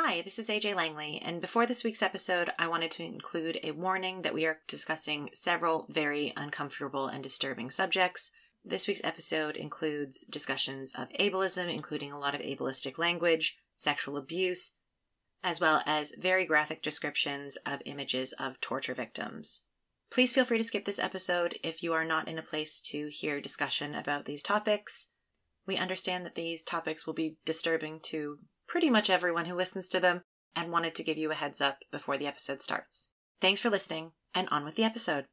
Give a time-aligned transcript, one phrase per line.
[0.00, 3.72] Hi, this is AJ Langley, and before this week's episode, I wanted to include a
[3.72, 8.30] warning that we are discussing several very uncomfortable and disturbing subjects.
[8.64, 14.76] This week's episode includes discussions of ableism, including a lot of ableistic language, sexual abuse,
[15.42, 19.64] as well as very graphic descriptions of images of torture victims.
[20.12, 23.08] Please feel free to skip this episode if you are not in a place to
[23.10, 25.08] hear discussion about these topics.
[25.66, 28.38] We understand that these topics will be disturbing to
[28.68, 30.22] pretty much everyone who listens to them
[30.54, 33.10] and wanted to give you a heads up before the episode starts.
[33.40, 35.26] Thanks for listening, and on with the episode.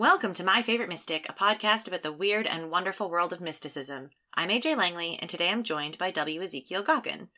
[0.00, 4.08] Welcome to My Favorite Mystic, a podcast about the weird and wonderful world of mysticism.
[4.32, 6.40] I'm AJ Langley, and today I'm joined by W.
[6.40, 7.28] Ezekiel Goggin.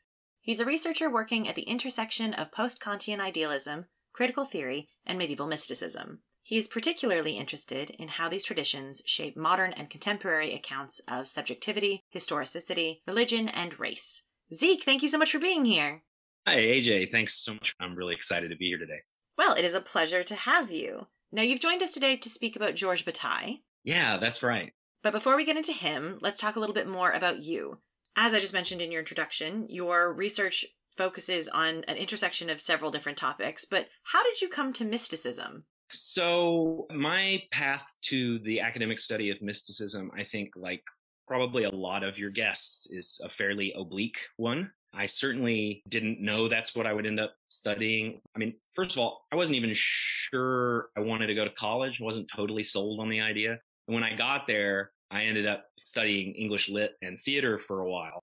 [0.41, 5.49] He's a researcher working at the intersection of post Kantian idealism, critical theory, and medieval
[5.49, 6.21] mysticism.
[6.45, 12.05] He is particularly interested in how these traditions shape modern and contemporary accounts of subjectivity,
[12.11, 14.29] historicity, religion, and race.
[14.55, 16.05] Zeke, thank you so much for being here.
[16.47, 17.11] Hi, AJ.
[17.11, 17.75] Thanks so much.
[17.81, 19.01] I'm really excited to be here today.
[19.37, 21.09] Well, it is a pleasure to have you.
[21.33, 23.61] Now, you've joined us today to speak about Georges Bataille.
[23.85, 24.73] Yeah, that's right.
[25.03, 27.79] But before we get into him, let's talk a little bit more about you.
[28.15, 32.91] As I just mentioned in your introduction, your research focuses on an intersection of several
[32.91, 35.65] different topics, but how did you come to mysticism?
[35.89, 40.83] So, my path to the academic study of mysticism, I think, like
[41.27, 44.71] probably a lot of your guests, is a fairly oblique one.
[44.95, 48.21] I certainly didn't know that's what I would end up studying.
[48.37, 52.01] I mean, first of all, I wasn't even sure I wanted to go to college.
[52.01, 53.59] I wasn't totally sold on the idea.
[53.89, 57.91] And when I got there, I ended up studying English lit and theater for a
[57.91, 58.23] while.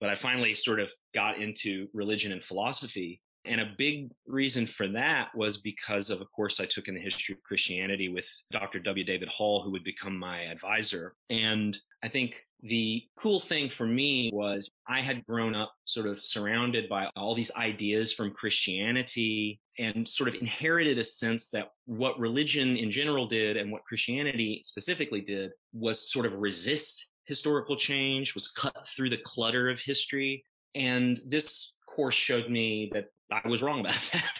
[0.00, 3.20] But I finally sort of got into religion and philosophy.
[3.46, 7.00] And a big reason for that was because of a course I took in the
[7.00, 8.78] history of Christianity with Dr.
[8.80, 9.04] W.
[9.04, 11.14] David Hall, who would become my advisor.
[11.30, 16.20] And I think the cool thing for me was I had grown up sort of
[16.20, 22.18] surrounded by all these ideas from Christianity and sort of inherited a sense that what
[22.18, 28.34] religion in general did and what Christianity specifically did was sort of resist historical change,
[28.34, 30.44] was cut through the clutter of history.
[30.74, 34.32] And this course showed me that I was wrong about that.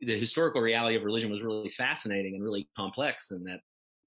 [0.00, 3.60] the historical reality of religion was really fascinating and really complex, and that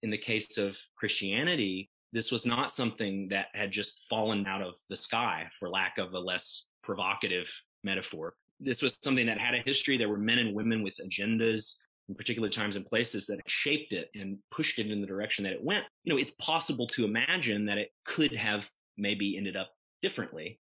[0.04, 4.74] in the case of Christianity, this was not something that had just fallen out of
[4.90, 7.52] the sky, for lack of a less provocative
[7.84, 8.36] metaphor.
[8.62, 9.98] This was something that had a history.
[9.98, 11.75] There were men and women with agendas
[12.08, 15.52] in particular times and places that shaped it and pushed it in the direction that
[15.52, 15.84] it went.
[16.06, 19.72] You know, it's possible to imagine that it could have maybe ended up
[20.02, 20.59] differently.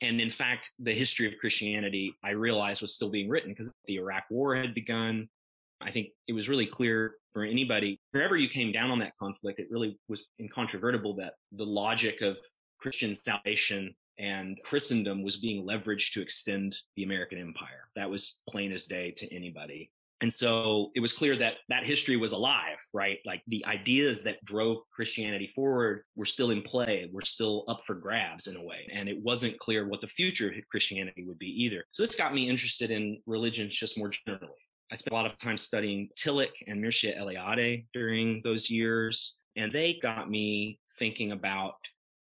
[0.00, 3.96] And in fact, the history of Christianity, I realized was still being written because the
[3.96, 5.28] Iraq war had begun.
[5.84, 9.58] I think it was really clear for anybody, wherever you came down on that conflict,
[9.58, 12.38] it really was incontrovertible that the logic of
[12.78, 17.88] Christian salvation and Christendom was being leveraged to extend the American empire.
[17.96, 19.90] That was plain as day to anybody.
[20.20, 23.18] And so it was clear that that history was alive, right?
[23.26, 27.94] Like the ideas that drove Christianity forward were still in play, were still up for
[27.94, 28.88] grabs in a way.
[28.92, 31.84] And it wasn't clear what the future of Christianity would be either.
[31.90, 34.54] So this got me interested in religions just more generally.
[34.90, 39.72] I spent a lot of time studying Tillich and Mircea Eliade during those years, and
[39.72, 41.74] they got me thinking about,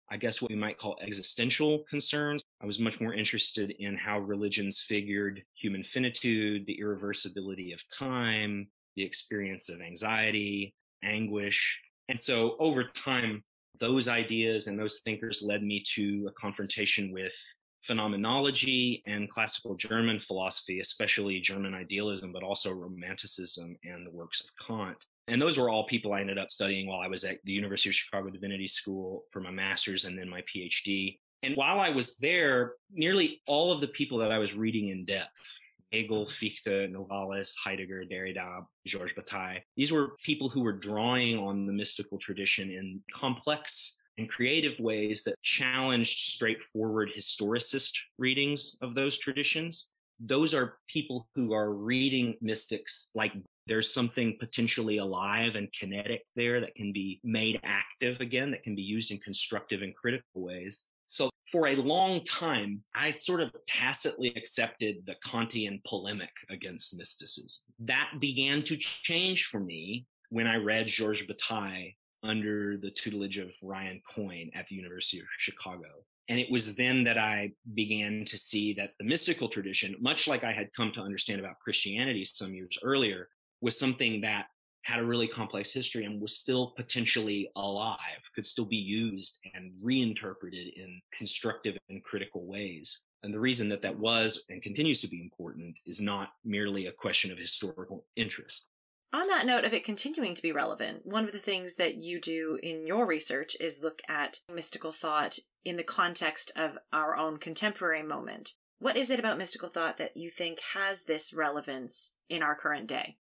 [0.10, 2.42] I guess, what we might call existential concerns.
[2.62, 8.68] I was much more interested in how religions figured human finitude, the irreversibility of time,
[8.96, 11.82] the experience of anxiety, anguish.
[12.10, 13.44] And so over time,
[13.80, 17.34] those ideas and those thinkers led me to a confrontation with
[17.82, 24.50] phenomenology and classical German philosophy, especially German idealism, but also romanticism and the works of
[24.66, 25.06] Kant.
[25.28, 27.90] And those were all people I ended up studying while I was at the University
[27.90, 31.20] of Chicago Divinity School for my master's and then my PhD.
[31.44, 35.06] And while I was there, nearly all of the people that I was reading in
[35.06, 35.60] depth,
[35.92, 41.74] Hegel, Fichte, Novalis, Heidegger, Derrida, Georges Bataille, these were people who were drawing on the
[41.74, 49.92] mystical tradition in complex and creative ways that challenged straightforward historicist readings of those traditions.
[50.20, 53.34] Those are people who are reading mystics like
[53.68, 58.76] there's something potentially alive and kinetic there that can be made active again, that can
[58.76, 60.88] be used in constructive and critical ways.
[61.06, 67.70] So for a long time, I sort of tacitly accepted the Kantian polemic against mysticism.
[67.80, 71.92] That began to change for me when I read Georges Bataille
[72.24, 75.88] under the tutelage of Ryan Coyne at the University of Chicago.
[76.30, 80.44] And it was then that I began to see that the mystical tradition, much like
[80.44, 83.28] I had come to understand about Christianity some years earlier,
[83.60, 84.46] was something that
[84.84, 89.74] had a really complex history and was still potentially alive, could still be used and
[89.82, 93.06] reinterpreted in constructive and critical ways.
[93.24, 96.92] And the reason that that was and continues to be important is not merely a
[96.92, 98.70] question of historical interest.
[99.14, 102.20] On that note of it continuing to be relevant, one of the things that you
[102.22, 107.38] do in your research is look at mystical thought in the context of our own
[107.38, 108.54] contemporary moment.
[108.80, 112.88] What is it about mystical thought that you think has this relevance in our current
[112.88, 113.18] day?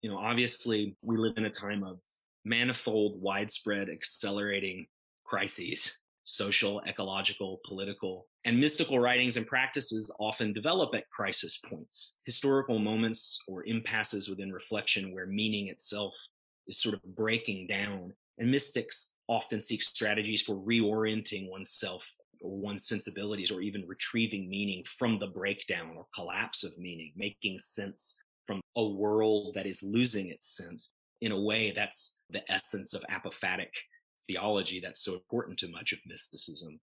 [0.00, 1.98] You know, obviously, we live in a time of
[2.44, 4.86] manifold, widespread, accelerating
[5.24, 12.78] crises social, ecological, political, and mystical writings and practices often develop at crisis points, historical
[12.78, 16.16] moments or impasses within reflection where meaning itself
[16.66, 18.12] is sort of breaking down.
[18.38, 22.10] And mystics often seek strategies for reorienting oneself
[22.40, 27.58] or one's sensibilities or even retrieving meaning from the breakdown or collapse of meaning, making
[27.58, 30.90] sense from a world that is losing its sense.
[31.20, 33.68] In a way, that's the essence of apophatic
[34.26, 36.80] theology that's so important to much of mysticism.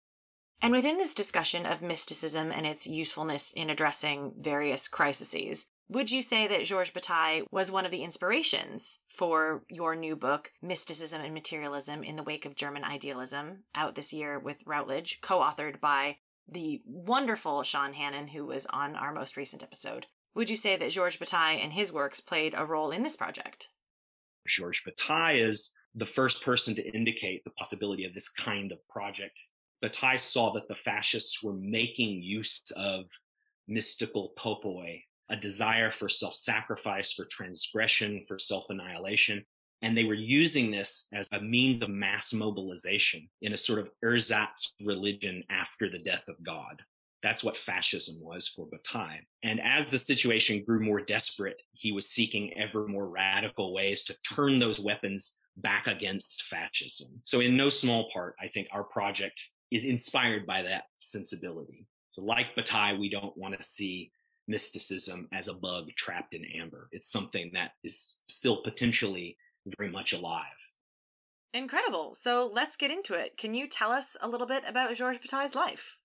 [0.62, 6.22] And within this discussion of mysticism and its usefulness in addressing various crises, would you
[6.22, 11.34] say that Georges Bataille was one of the inspirations for your new book, Mysticism and
[11.34, 16.18] Materialism in the Wake of German Idealism, out this year with Routledge, co authored by
[16.48, 20.08] the wonderful Sean Hannan, who was on our most recent episode?
[20.34, 23.70] Would you say that Georges Bataille and his works played a role in this project?
[24.48, 29.40] Georges Bataille is the first person to indicate the possibility of this kind of project.
[29.82, 33.06] Bataille saw that the fascists were making use of
[33.68, 39.46] mystical topoi, a desire for self sacrifice, for transgression, for self annihilation.
[39.82, 43.90] And they were using this as a means of mass mobilization in a sort of
[44.02, 46.82] ersatz religion after the death of God.
[47.24, 49.22] That's what fascism was for Bataille.
[49.44, 54.18] And as the situation grew more desperate, he was seeking ever more radical ways to
[54.36, 57.22] turn those weapons back against fascism.
[57.26, 61.88] So, in no small part, I think our project is inspired by that sensibility.
[62.12, 64.12] So, like Bataille, we don't want to see
[64.48, 66.90] mysticism as a bug trapped in amber.
[66.92, 69.38] It's something that is still potentially
[69.78, 70.44] very much alive.
[71.54, 72.14] Incredible.
[72.16, 73.38] So let's get into it.
[73.38, 76.00] Can you tell us a little bit about Georges Bataille's life?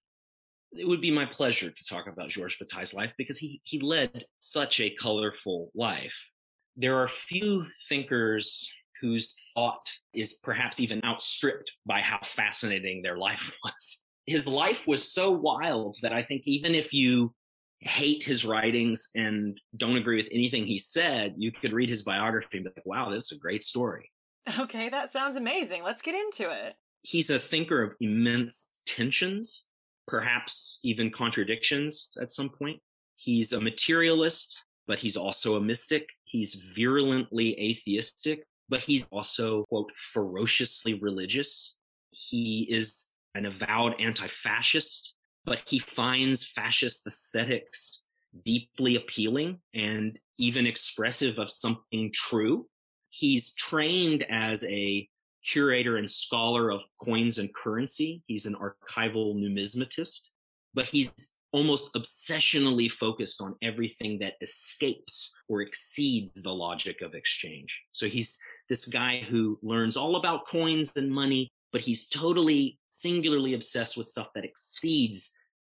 [0.73, 4.25] It would be my pleasure to talk about Georges Bataille's life because he, he led
[4.38, 6.31] such a colorful life.
[6.76, 13.59] There are few thinkers whose thought is perhaps even outstripped by how fascinating their life
[13.65, 14.05] was.
[14.26, 17.35] His life was so wild that I think even if you
[17.81, 22.59] hate his writings and don't agree with anything he said, you could read his biography
[22.59, 24.11] and be like, wow, this is a great story.
[24.59, 25.82] Okay, that sounds amazing.
[25.82, 26.75] Let's get into it.
[27.03, 29.68] He's a thinker of immense tensions
[30.08, 32.81] perhaps even contradictions at some point.
[33.14, 36.08] He's a materialist, but he's also a mystic.
[36.25, 41.78] He's virulently atheistic, but he's also, quote, ferociously religious.
[42.10, 48.05] He is an avowed anti fascist, but he finds fascist aesthetics
[48.44, 52.66] deeply appealing and even expressive of something true.
[53.10, 55.08] He's trained as a
[55.50, 58.23] curator and scholar of coins and currency.
[58.27, 60.31] He's an archival numismatist,
[60.75, 67.82] but he's almost obsessionally focused on everything that escapes or exceeds the logic of exchange.
[67.93, 73.55] So he's this guy who learns all about coins and money, but he's totally singularly
[73.55, 75.34] obsessed with stuff that exceeds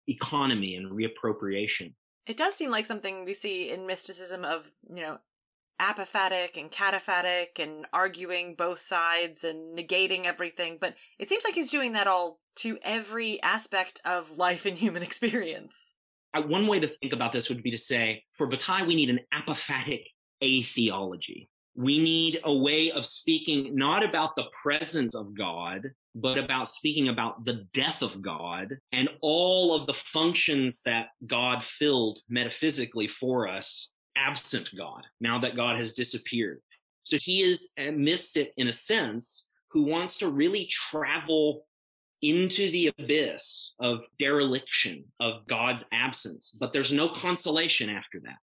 [0.08, 1.94] economy and reappropriation.
[2.26, 5.18] It does seem like something we see in mysticism of, you know,
[5.82, 11.70] apophatic and cataphatic and arguing both sides and negating everything, but it seems like he's
[11.70, 15.94] doing that all to every aspect of life and human experience.
[16.34, 19.20] One way to think about this would be to say, for Bataille, we need an
[19.34, 20.04] apophatic
[20.42, 21.50] atheology.
[21.74, 27.08] We need a way of speaking not about the presence of God, but about speaking
[27.08, 33.48] about the death of God and all of the functions that God filled metaphysically for
[33.48, 36.60] us absent God, now that God has disappeared.
[37.04, 41.66] So he is a mystic in a sense who wants to really travel
[42.20, 46.56] into the abyss of dereliction, of God's absence.
[46.58, 48.36] But there's no consolation after that.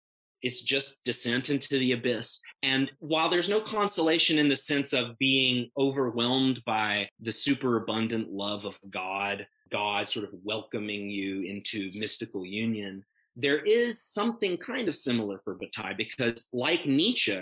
[0.42, 2.42] It's just descent into the abyss.
[2.62, 8.64] And while there's no consolation in the sense of being overwhelmed by the superabundant love
[8.64, 13.04] of God, God sort of welcoming you into mystical union,
[13.36, 17.38] there is something kind of similar for Bataille because, like Nietzsche,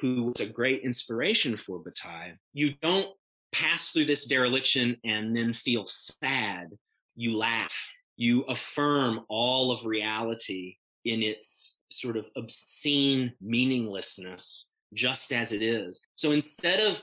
[0.00, 3.08] who was a great inspiration for Bataille, you don't
[3.52, 6.68] pass through this dereliction and then feel sad.
[7.16, 7.76] you laugh,
[8.16, 16.06] you affirm all of reality in its sort of obscene meaninglessness, just as it is.
[16.16, 17.02] So instead of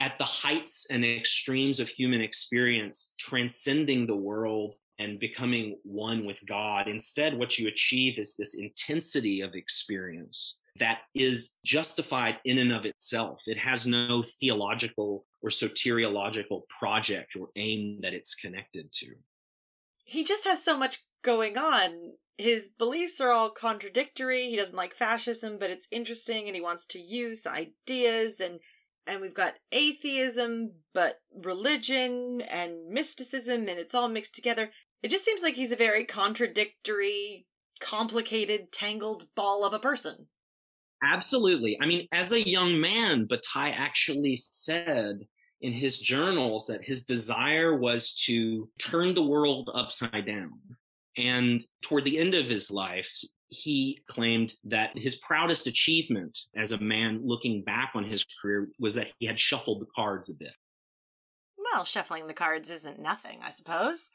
[0.00, 6.38] at the heights and extremes of human experience, transcending the world and becoming one with
[6.46, 6.88] God.
[6.88, 12.84] Instead, what you achieve is this intensity of experience that is justified in and of
[12.84, 13.42] itself.
[13.46, 19.06] It has no theological or soteriological project or aim that it's connected to.
[20.04, 22.12] He just has so much going on.
[22.38, 24.50] His beliefs are all contradictory.
[24.50, 28.60] He doesn't like fascism, but it's interesting and he wants to use ideas and
[29.06, 34.70] and we've got atheism, but religion and mysticism, and it's all mixed together.
[35.06, 37.46] It just seems like he's a very contradictory,
[37.78, 40.26] complicated, tangled ball of a person.
[41.00, 41.78] Absolutely.
[41.80, 45.20] I mean, as a young man, Bataille actually said
[45.60, 50.58] in his journals that his desire was to turn the world upside down.
[51.16, 53.16] And toward the end of his life,
[53.48, 58.96] he claimed that his proudest achievement as a man looking back on his career was
[58.96, 60.56] that he had shuffled the cards a bit.
[61.56, 64.10] Well, shuffling the cards isn't nothing, I suppose.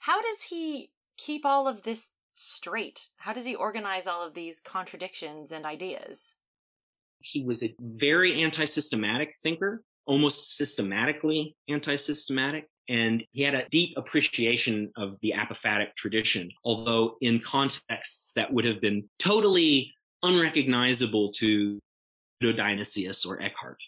[0.00, 3.08] How does he keep all of this straight?
[3.18, 6.36] How does he organize all of these contradictions and ideas?
[7.20, 12.66] He was a very anti systematic thinker, almost systematically anti systematic.
[12.88, 18.64] And he had a deep appreciation of the apophatic tradition, although in contexts that would
[18.64, 21.78] have been totally unrecognizable to
[22.40, 23.80] Dionysius or Eckhart.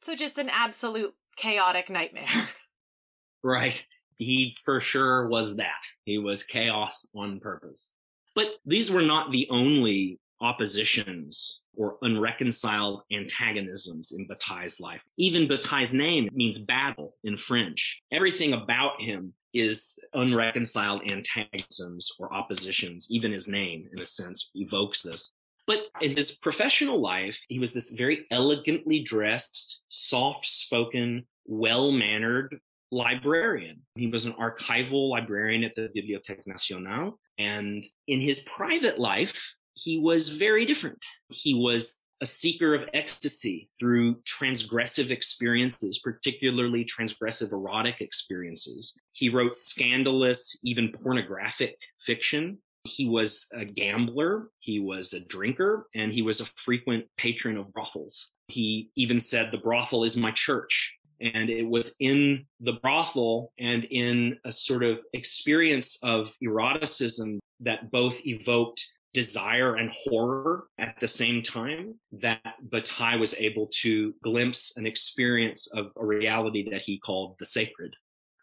[0.00, 2.48] So just an absolute chaotic nightmare.
[3.42, 3.84] right.
[4.18, 5.82] He for sure was that.
[6.04, 7.94] He was chaos on purpose.
[8.34, 15.02] But these were not the only oppositions or unreconciled antagonisms in Bataille's life.
[15.16, 18.00] Even Bataille's name means battle in French.
[18.12, 23.08] Everything about him is unreconciled antagonisms or oppositions.
[23.10, 25.32] Even his name, in a sense, evokes this.
[25.66, 32.58] But in his professional life, he was this very elegantly dressed, soft spoken, well mannered
[32.90, 33.82] librarian.
[33.94, 37.18] He was an archival librarian at the Bibliothèque Nationale.
[37.38, 41.04] And in his private life, he was very different.
[41.28, 48.98] He was a seeker of ecstasy through transgressive experiences, particularly transgressive erotic experiences.
[49.12, 52.58] He wrote scandalous, even pornographic fiction.
[52.84, 57.72] He was a gambler, he was a drinker, and he was a frequent patron of
[57.72, 58.30] brothels.
[58.48, 60.97] He even said, The brothel is my church.
[61.20, 67.90] And it was in the brothel and in a sort of experience of eroticism that
[67.90, 68.84] both evoked
[69.14, 75.74] desire and horror at the same time that Bataille was able to glimpse an experience
[75.74, 77.94] of a reality that he called the sacred,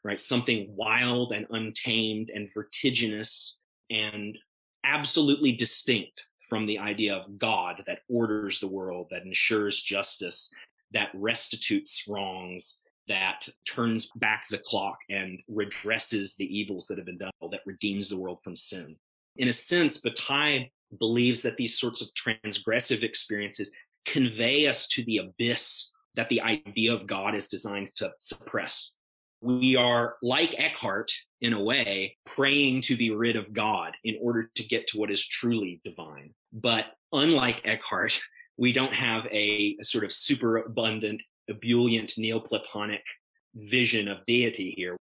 [0.03, 0.20] right?
[0.20, 4.38] Something wild and untamed and vertiginous and
[4.84, 10.53] absolutely distinct from the idea of God that orders the world, that ensures justice,
[10.95, 17.19] that restitutes wrongs, that turns back the clock and redresses the evils that have been
[17.19, 18.95] done, that redeems the world from sin
[19.37, 20.65] in a sense, Bataille
[20.99, 23.75] believes that these sorts of transgressive experiences
[24.05, 28.95] convey us to the abyss that the idea of God is designed to suppress.
[29.41, 31.11] We are like Eckhart,
[31.41, 35.11] in a way, praying to be rid of God in order to get to what
[35.11, 36.33] is truly divine.
[36.53, 38.19] But unlike Eckhart,
[38.57, 43.03] we don't have a, a sort of superabundant, ebullient, Neoplatonic
[43.55, 44.97] vision of deity here.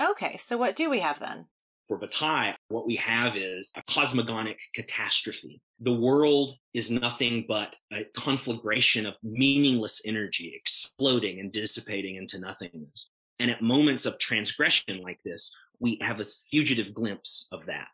[0.00, 1.46] Okay, so what do we have then?
[1.88, 5.60] For Bataille, what we have is a cosmogonic catastrophe.
[5.80, 13.08] The world is nothing but a conflagration of meaningless energy exploding and dissipating into nothingness.
[13.40, 17.88] And at moments of transgression like this, we have a fugitive glimpse of that.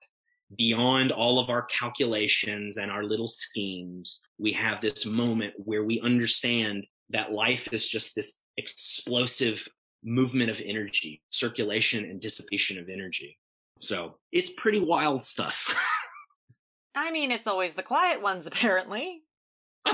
[0.57, 6.01] Beyond all of our calculations and our little schemes, we have this moment where we
[6.01, 9.67] understand that life is just this explosive
[10.05, 13.39] movement of energy, circulation and dissipation of energy.
[13.81, 15.77] So it's pretty wild stuff.
[16.95, 19.23] I mean, it's always the quiet ones, apparently.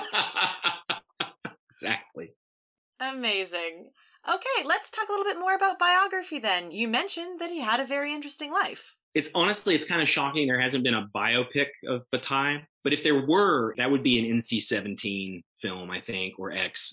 [1.67, 2.35] exactly.
[3.01, 3.91] Amazing.
[4.29, 6.71] Okay, let's talk a little bit more about biography then.
[6.71, 8.97] You mentioned that he had a very interesting life.
[9.15, 12.61] It's honestly, it's kind of shocking there hasn't been a biopic of Bataille.
[12.83, 16.93] But if there were, that would be an NC 17 film, I think, or X.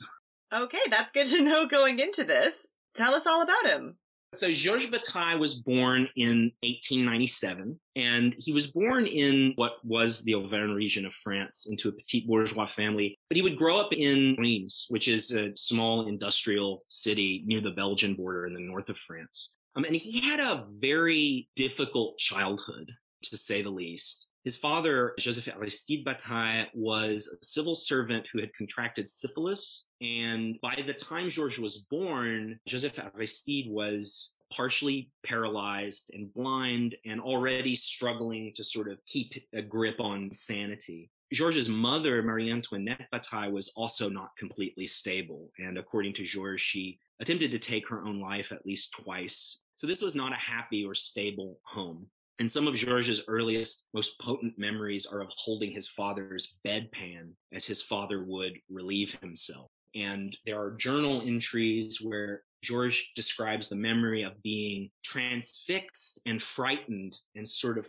[0.53, 2.71] Okay, that's good to know going into this.
[2.95, 3.97] Tell us all about him.
[4.31, 10.35] So Georges Bataille was born in 1897, and he was born in what was the
[10.35, 13.17] Auvergne region of France into a petit bourgeois family.
[13.27, 17.71] But he would grow up in Reims, which is a small industrial city near the
[17.71, 19.55] Belgian border in the north of France.
[19.75, 22.91] Um, and he had a very difficult childhood,
[23.23, 24.31] to say the least.
[24.43, 29.85] His father, Joseph Aristide Bataille, was a civil servant who had contracted syphilis.
[30.01, 37.21] And by the time Georges was born, Joseph Aristide was partially paralyzed and blind and
[37.21, 41.11] already struggling to sort of keep a grip on sanity.
[41.31, 45.51] Georges' mother, Marie Antoinette Bataille, was also not completely stable.
[45.59, 49.61] And according to Georges, she attempted to take her own life at least twice.
[49.75, 52.07] So this was not a happy or stable home.
[52.39, 57.65] And some of Georges' earliest, most potent memories are of holding his father's bedpan as
[57.65, 59.69] his father would relieve himself.
[59.93, 67.17] And there are journal entries where Georges describes the memory of being transfixed and frightened
[67.35, 67.87] and sort of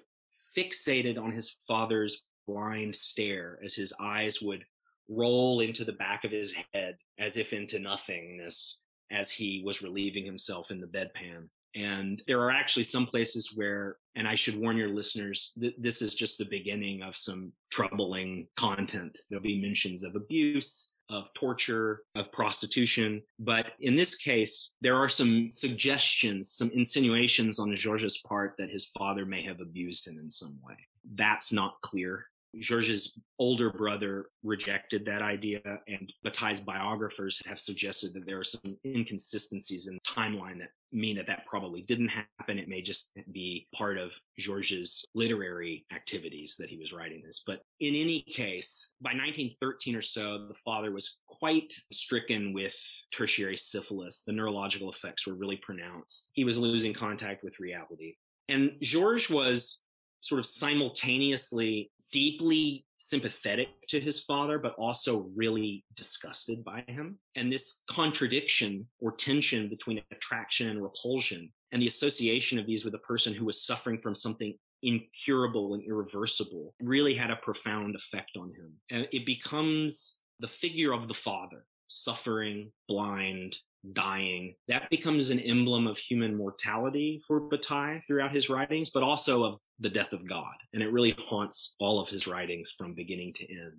[0.57, 4.65] fixated on his father's blind stare as his eyes would
[5.09, 10.25] roll into the back of his head as if into nothingness as he was relieving
[10.25, 11.49] himself in the bedpan.
[11.75, 16.03] And there are actually some places where, and I should warn your listeners, th- this
[16.03, 19.19] is just the beginning of some troubling content.
[19.29, 23.23] There'll be mentions of abuse, of torture, of prostitution.
[23.39, 28.87] But in this case, there are some suggestions, some insinuations on Georges' part that his
[28.87, 30.77] father may have abused him in some way.
[31.15, 32.27] That's not clear.
[32.59, 38.77] Georges' older brother rejected that idea, and Bataille's biographers have suggested that there are some
[38.85, 42.59] inconsistencies in the timeline that mean that that probably didn't happen.
[42.59, 47.43] It may just be part of Georges' literary activities that he was writing this.
[47.47, 52.77] But in any case, by 1913 or so, the father was quite stricken with
[53.13, 54.25] tertiary syphilis.
[54.25, 56.31] The neurological effects were really pronounced.
[56.35, 58.17] He was losing contact with reality.
[58.49, 59.85] And Georges was
[60.21, 67.19] sort of simultaneously deeply sympathetic to his father, but also really disgusted by him.
[67.35, 72.95] And this contradiction or tension between attraction and repulsion and the association of these with
[72.95, 78.37] a person who was suffering from something incurable and irreversible really had a profound effect
[78.37, 78.73] on him.
[78.91, 83.57] And it becomes the figure of the father, suffering, blind,
[83.93, 84.55] dying.
[84.69, 89.61] That becomes an emblem of human mortality for Bataille throughout his writings, but also of
[89.79, 90.55] the death of God.
[90.73, 93.73] And it really haunts all of his writings from beginning to end.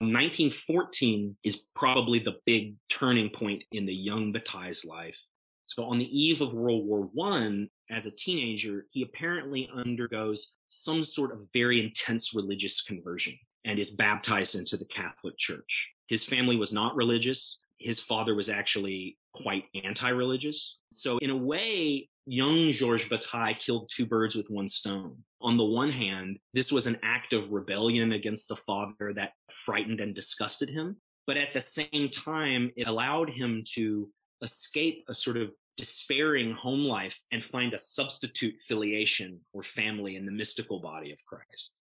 [0.00, 5.20] 1914 is probably the big turning point in the young Bataille's life.
[5.66, 11.02] So on the eve of World War I, as a teenager, he apparently undergoes some
[11.02, 15.92] sort of very intense religious conversion and is baptized into the Catholic Church.
[16.08, 17.62] His family was not religious.
[17.82, 20.80] His father was actually quite anti-religious.
[20.92, 25.16] So in a way, young Georges Bataille killed two birds with one stone.
[25.40, 30.00] On the one hand, this was an act of rebellion against the father that frightened
[30.00, 30.96] and disgusted him.
[31.26, 34.08] But at the same time, it allowed him to
[34.42, 40.26] escape a sort of despairing home life and find a substitute filiation or family in
[40.26, 41.76] the mystical body of Christ.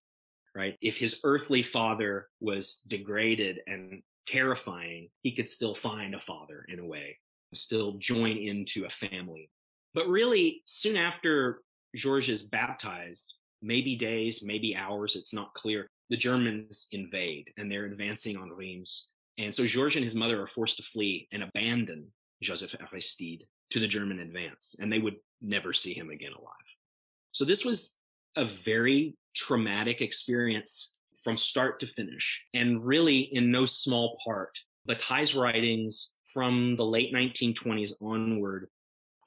[0.56, 0.78] Right?
[0.82, 6.80] If his earthly father was degraded and terrifying, he could still find a father in
[6.80, 7.18] a way,
[7.54, 9.50] still join into a family.
[9.94, 11.62] But really, soon after
[11.96, 17.86] Georges is baptized, maybe days, maybe hours, it's not clear, the Germans invade and they're
[17.86, 19.12] advancing on Reims.
[19.38, 22.08] And so Georges and his mother are forced to flee and abandon
[22.42, 26.56] Joseph Aristide to the German advance, and they would never see him again alive.
[27.32, 28.00] So this was
[28.36, 34.58] a very traumatic experience from start to finish, and really in no small part.
[34.86, 38.68] Bataille's writings from the late 1920s onward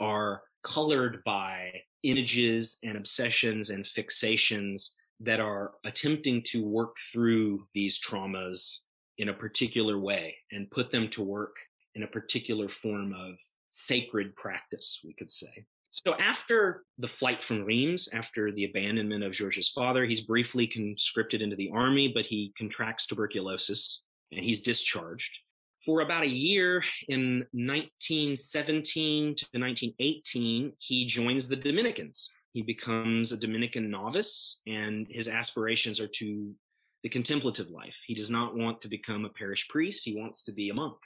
[0.00, 8.00] are colored by images and obsessions and fixations that are attempting to work through these
[8.00, 8.80] traumas
[9.18, 11.54] in a particular way and put them to work
[11.94, 13.38] in a particular form of
[13.70, 15.64] sacred practice, we could say.
[16.04, 21.40] So after the flight from Reims, after the abandonment of Georges' father, he's briefly conscripted
[21.40, 24.02] into the army, but he contracts tuberculosis
[24.32, 25.38] and he's discharged
[25.84, 32.32] for about a year in 1917 to 1918, he joins the Dominicans.
[32.52, 36.54] He becomes a Dominican novice, and his aspirations are to
[37.02, 37.96] the contemplative life.
[38.06, 40.96] He does not want to become a parish priest, he wants to be a monk.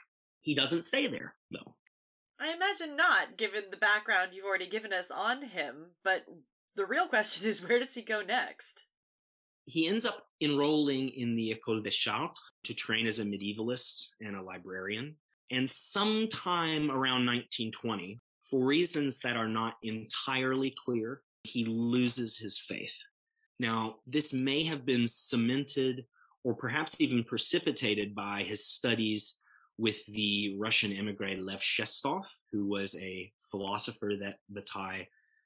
[0.41, 1.75] He doesn't stay there, though.
[2.39, 6.25] I imagine not, given the background you've already given us on him, but
[6.75, 8.85] the real question is where does he go next?
[9.69, 14.35] he ends up enrolling in the École des Chartes to train as a medievalist and
[14.35, 15.15] a librarian.
[15.51, 22.95] And sometime around 1920, for reasons that are not entirely clear, he loses his faith.
[23.59, 26.05] Now, this may have been cemented
[26.43, 29.41] or perhaps even precipitated by his studies
[29.79, 35.05] with the Russian emigre Lev Shestov, who was a philosopher that Bataille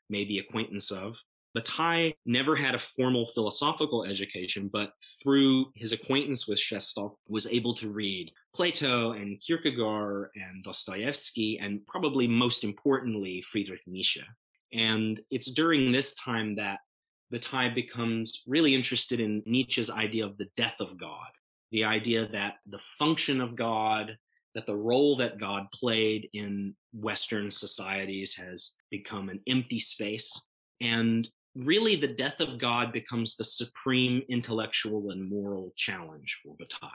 [0.09, 1.15] made the acquaintance of.
[1.53, 7.75] Bataille never had a formal philosophical education, but through his acquaintance with Chestov was able
[7.75, 14.23] to read Plato and Kierkegaard and Dostoevsky, and probably most importantly, Friedrich Nietzsche.
[14.73, 16.79] And it's during this time that
[17.29, 21.29] Bataille becomes really interested in Nietzsche's idea of the death of God,
[21.71, 24.17] the idea that the function of God,
[24.55, 30.47] that the role that God played in Western societies has become an empty space.
[30.81, 36.89] And really, the death of God becomes the supreme intellectual and moral challenge for Bataille.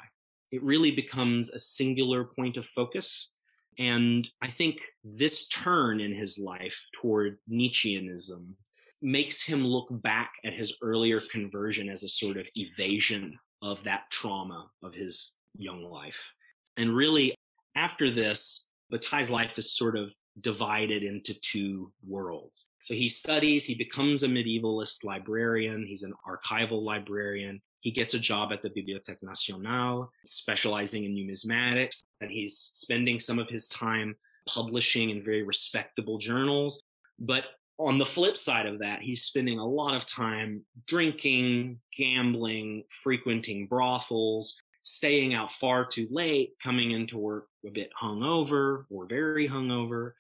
[0.50, 3.32] It really becomes a singular point of focus.
[3.78, 8.54] And I think this turn in his life toward Nietzscheanism
[9.00, 14.10] makes him look back at his earlier conversion as a sort of evasion of that
[14.10, 16.34] trauma of his young life.
[16.76, 17.34] And really,
[17.78, 22.70] after this, Bataille's life is sort of divided into two worlds.
[22.82, 27.60] So he studies, he becomes a medievalist librarian, he's an archival librarian.
[27.80, 33.38] He gets a job at the Bibliothèque Nationale, specializing in numismatics, and he's spending some
[33.38, 34.16] of his time
[34.48, 36.82] publishing in very respectable journals.
[37.20, 37.44] But
[37.78, 43.68] on the flip side of that, he's spending a lot of time drinking, gambling, frequenting
[43.68, 50.12] brothels, staying out far too late, coming into work a bit hungover or very hungover.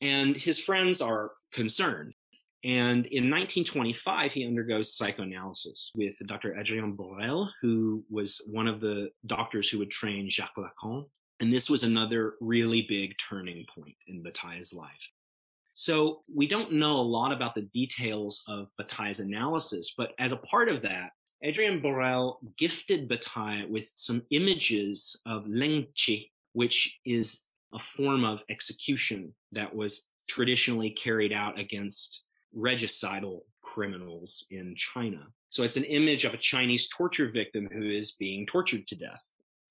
[0.00, 2.14] And his friends are concerned.
[2.64, 6.56] And in 1925, he undergoes psychoanalysis with Dr.
[6.58, 11.04] Adrien Borel, who was one of the doctors who would train Jacques Lacan.
[11.38, 14.90] And this was another really big turning point in Bataille's life.
[15.74, 20.38] So we don't know a lot about the details of Bataille's analysis, but as a
[20.38, 21.10] part of that,
[21.46, 29.32] Adrien Borel gifted Bataille with some images of lingchi, which is a form of execution
[29.52, 32.24] that was traditionally carried out against
[32.56, 35.28] regicidal criminals in China.
[35.50, 39.22] So it's an image of a Chinese torture victim who is being tortured to death.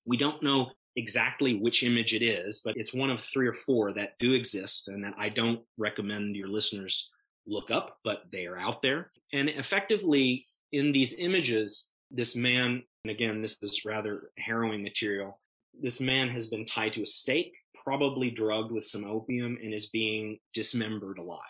[0.06, 3.92] We don't know exactly which image it is, but it's one of three or four
[3.92, 7.10] that do exist and that I don't recommend your listeners
[7.46, 9.10] look up, but they are out there.
[9.32, 15.40] And effectively, in these images, this man, and again, this is rather harrowing material,
[15.80, 19.90] this man has been tied to a stake, probably drugged with some opium, and is
[19.90, 21.40] being dismembered alive.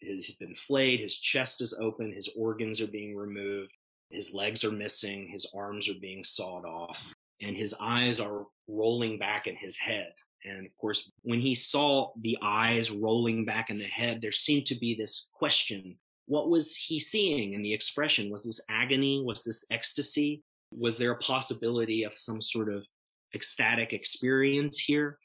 [0.00, 3.72] He's been flayed, his chest is open, his organs are being removed,
[4.10, 9.18] his legs are missing, his arms are being sawed off and his eyes are rolling
[9.18, 10.12] back in his head.
[10.44, 14.66] And of course, when he saw the eyes rolling back in the head, there seemed
[14.66, 18.30] to be this question what was he seeing in the expression?
[18.30, 19.22] Was this agony?
[19.24, 20.42] Was this ecstasy?
[20.72, 22.86] Was there a possibility of some sort of
[23.34, 25.18] ecstatic experience here?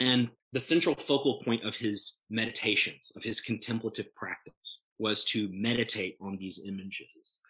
[0.00, 6.16] And the central focal point of his meditations, of his contemplative practice, was to meditate
[6.20, 7.40] on these images.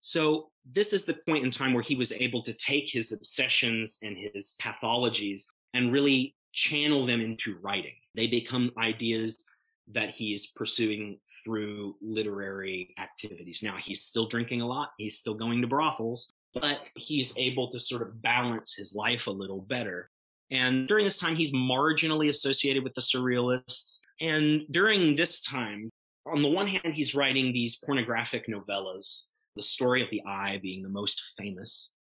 [0.00, 4.00] So this is the point in time where he was able to take his obsessions
[4.02, 5.42] and his pathologies
[5.74, 7.94] and really channel them into writing.
[8.14, 9.48] They become ideas
[9.92, 13.62] that he's pursuing through literary activities.
[13.62, 17.80] Now he's still drinking a lot, he's still going to brothels, but he's able to
[17.80, 20.10] sort of balance his life a little better.
[20.50, 24.00] And during this time, he's marginally associated with the surrealists.
[24.20, 25.90] And during this time,
[26.26, 30.82] on the one hand, he's writing these pornographic novellas the story of the eye being
[30.82, 31.92] the most famous.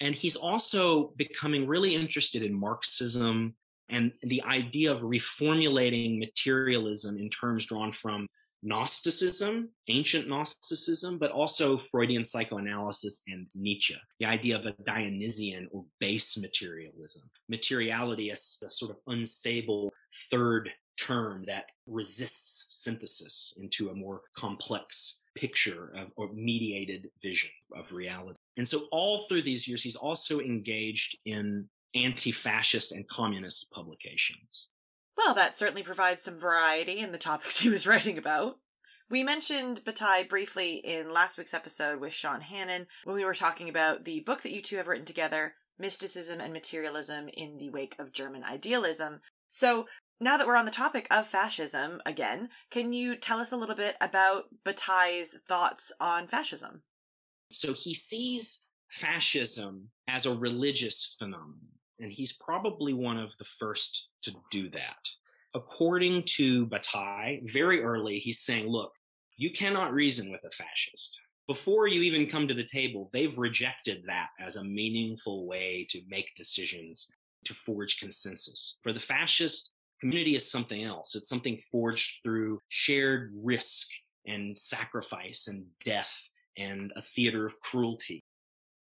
[0.00, 3.54] And he's also becoming really interested in Marxism
[3.88, 8.26] and the idea of reformulating materialism in terms drawn from
[8.64, 15.84] Gnosticism, ancient Gnosticism, but also Freudian psychoanalysis and Nietzsche, the idea of a Dionysian or
[16.00, 19.92] base materialism, materiality as a sort of unstable
[20.30, 27.92] third term that resists synthesis into a more complex picture of or mediated vision of
[27.92, 28.38] reality.
[28.56, 34.70] And so all through these years, he's also engaged in anti-fascist and communist publications.
[35.16, 38.58] Well, that certainly provides some variety in the topics he was writing about.
[39.10, 43.68] We mentioned Bataille briefly in last week's episode with Sean Hannan when we were talking
[43.68, 47.96] about the book that you two have written together, Mysticism and Materialism in the Wake
[47.98, 49.20] of German Idealism.
[49.50, 49.86] So
[50.20, 53.74] now that we're on the topic of fascism again, can you tell us a little
[53.74, 56.82] bit about Bataille's thoughts on fascism?
[57.50, 61.68] So he sees fascism as a religious phenomenon,
[62.00, 64.96] and he's probably one of the first to do that.
[65.54, 68.92] According to Bataille, very early, he's saying, look,
[69.36, 71.20] you cannot reason with a fascist.
[71.46, 76.00] Before you even come to the table, they've rejected that as a meaningful way to
[76.08, 77.12] make decisions,
[77.44, 78.78] to forge consensus.
[78.82, 81.14] For the fascist, Community is something else.
[81.14, 83.88] It's something forged through shared risk
[84.26, 86.12] and sacrifice and death
[86.58, 88.22] and a theater of cruelty.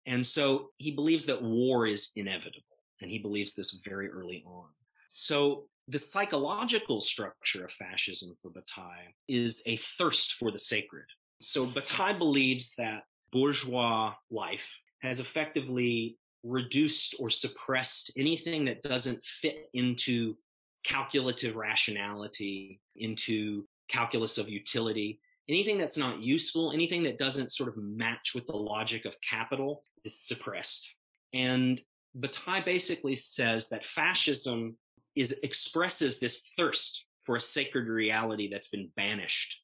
[0.07, 4.67] And so he believes that war is inevitable, and he believes this very early on.
[5.09, 11.05] So the psychological structure of fascism for Bataille is a thirst for the sacred.
[11.41, 14.67] So Bataille believes that bourgeois life
[15.03, 20.37] has effectively reduced or suppressed anything that doesn't fit into
[20.85, 25.21] calculative rationality, into calculus of utility.
[25.49, 29.83] Anything that's not useful, anything that doesn't sort of match with the logic of capital
[30.05, 30.97] is suppressed.
[31.35, 31.81] And
[32.15, 34.77] Bataille basically says that fascism
[35.17, 39.63] is expresses this thirst for a sacred reality that's been banished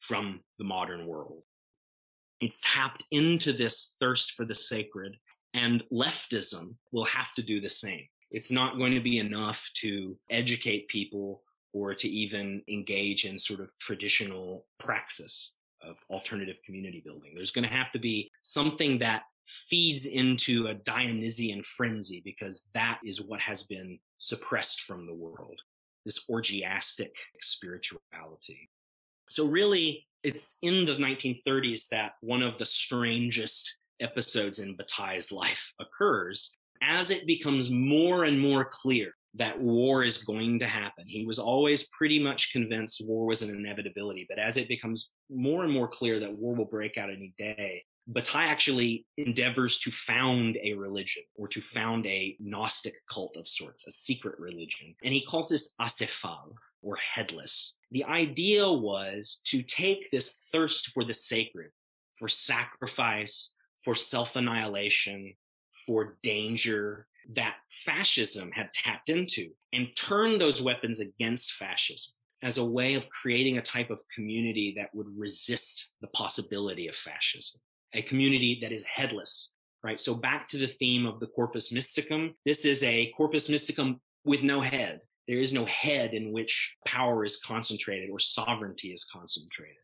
[0.00, 1.42] from the modern world.
[2.40, 5.16] It's tapped into this thirst for the sacred,
[5.54, 8.06] and leftism will have to do the same.
[8.30, 13.60] It's not going to be enough to educate people or to even engage in sort
[13.60, 17.32] of traditional praxis of alternative community building.
[17.34, 23.00] There's going to have to be something that feeds into a Dionysian frenzy because that
[23.04, 25.60] is what has been suppressed from the world,
[26.04, 28.68] this orgiastic spirituality.
[29.28, 35.72] So, really, it's in the 1930s that one of the strangest episodes in Bataille's life
[35.80, 41.04] occurs as it becomes more and more clear that war is going to happen.
[41.06, 45.64] He was always pretty much convinced war was an inevitability, but as it becomes more
[45.64, 50.56] and more clear that war will break out any day, Bataille actually endeavors to found
[50.62, 54.94] a religion or to found a Gnostic cult of sorts, a secret religion.
[55.04, 57.76] And he calls this acéphale or headless.
[57.90, 61.70] The idea was to take this thirst for the sacred,
[62.18, 65.34] for sacrifice, for self annihilation,
[65.86, 72.64] for danger that fascism had tapped into and turn those weapons against fascism as a
[72.64, 77.60] way of creating a type of community that would resist the possibility of fascism
[77.94, 80.00] a community that is headless, right?
[80.00, 82.34] So back to the theme of the corpus mysticum.
[82.44, 85.00] This is a corpus mysticum with no head.
[85.26, 89.76] There is no head in which power is concentrated or sovereignty is concentrated.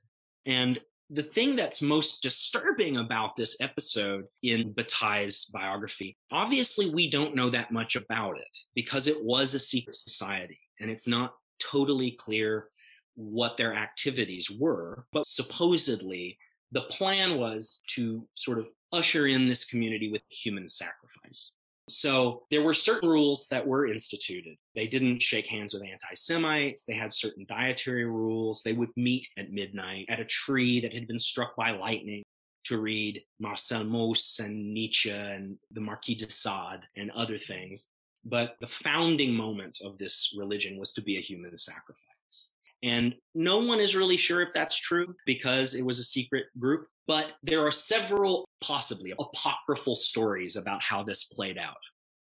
[0.46, 7.34] And the thing that's most disturbing about this episode in Bataille's biography, obviously we don't
[7.34, 12.12] know that much about it because it was a secret society and it's not totally
[12.12, 12.68] clear
[13.16, 16.38] what their activities were, but supposedly
[16.72, 21.52] the plan was to sort of usher in this community with human sacrifice.
[21.88, 24.56] So there were certain rules that were instituted.
[24.74, 26.86] They didn't shake hands with anti Semites.
[26.86, 28.62] They had certain dietary rules.
[28.62, 32.22] They would meet at midnight at a tree that had been struck by lightning
[32.64, 37.86] to read Marcel Mauss and Nietzsche and the Marquis de Sade and other things.
[38.24, 42.03] But the founding moment of this religion was to be a human sacrifice.
[42.84, 46.86] And no one is really sure if that's true because it was a secret group.
[47.06, 51.76] But there are several possibly apocryphal stories about how this played out.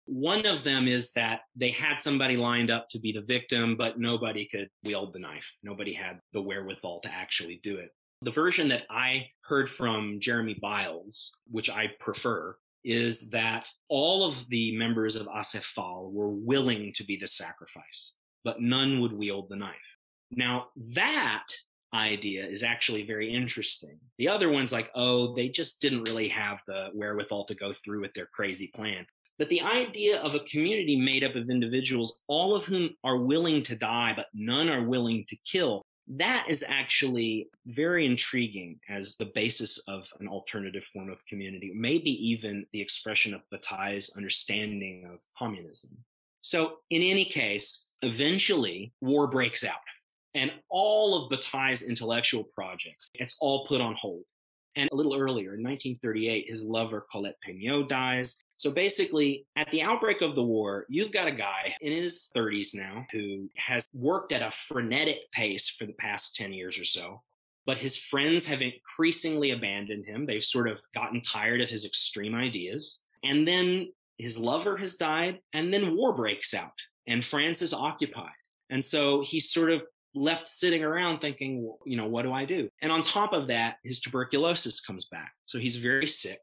[0.06, 3.98] One of them is that they had somebody lined up to be the victim, but
[3.98, 5.50] nobody could wield the knife.
[5.62, 7.90] Nobody had the wherewithal to actually do it.
[8.22, 14.48] The version that I heard from Jeremy Biles, which I prefer, is that all of
[14.50, 18.14] the members of acéphale were willing to be the sacrifice,
[18.44, 19.93] but none would wield the knife.
[20.36, 21.46] Now, that
[21.92, 23.98] idea is actually very interesting.
[24.18, 28.00] The other one's like, oh, they just didn't really have the wherewithal to go through
[28.00, 29.06] with their crazy plan.
[29.38, 33.62] But the idea of a community made up of individuals, all of whom are willing
[33.64, 39.30] to die, but none are willing to kill, that is actually very intriguing as the
[39.34, 45.20] basis of an alternative form of community, maybe even the expression of Bataille's understanding of
[45.36, 45.96] communism.
[46.42, 49.78] So, in any case, eventually war breaks out
[50.34, 54.22] and all of Bataille's intellectual projects, it's all put on hold.
[54.76, 58.42] And a little earlier, in 1938, his lover Colette Peignot dies.
[58.56, 62.74] So basically, at the outbreak of the war, you've got a guy in his 30s
[62.74, 67.22] now who has worked at a frenetic pace for the past 10 years or so.
[67.66, 70.26] But his friends have increasingly abandoned him.
[70.26, 73.02] They've sort of gotten tired of his extreme ideas.
[73.22, 76.72] And then his lover has died, and then war breaks out,
[77.06, 78.30] and France is occupied.
[78.70, 79.82] And so he's sort of
[80.14, 82.68] left sitting around thinking, you know, what do I do?
[82.82, 85.32] And on top of that, his tuberculosis comes back.
[85.46, 86.40] So he's very sick.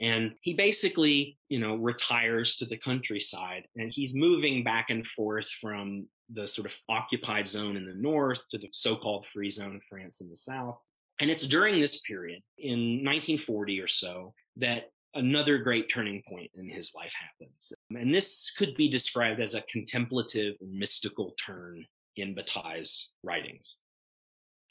[0.00, 5.48] And he basically, you know, retires to the countryside and he's moving back and forth
[5.48, 9.76] from the sort of occupied zone in the north to the so called free zone
[9.76, 10.78] of France in the south.
[11.20, 16.68] And it's during this period in 1940 or so that another great turning point in
[16.68, 17.72] his life happens.
[17.90, 21.84] And this could be described as a contemplative mystical turn
[22.18, 23.78] in Bataille's writings.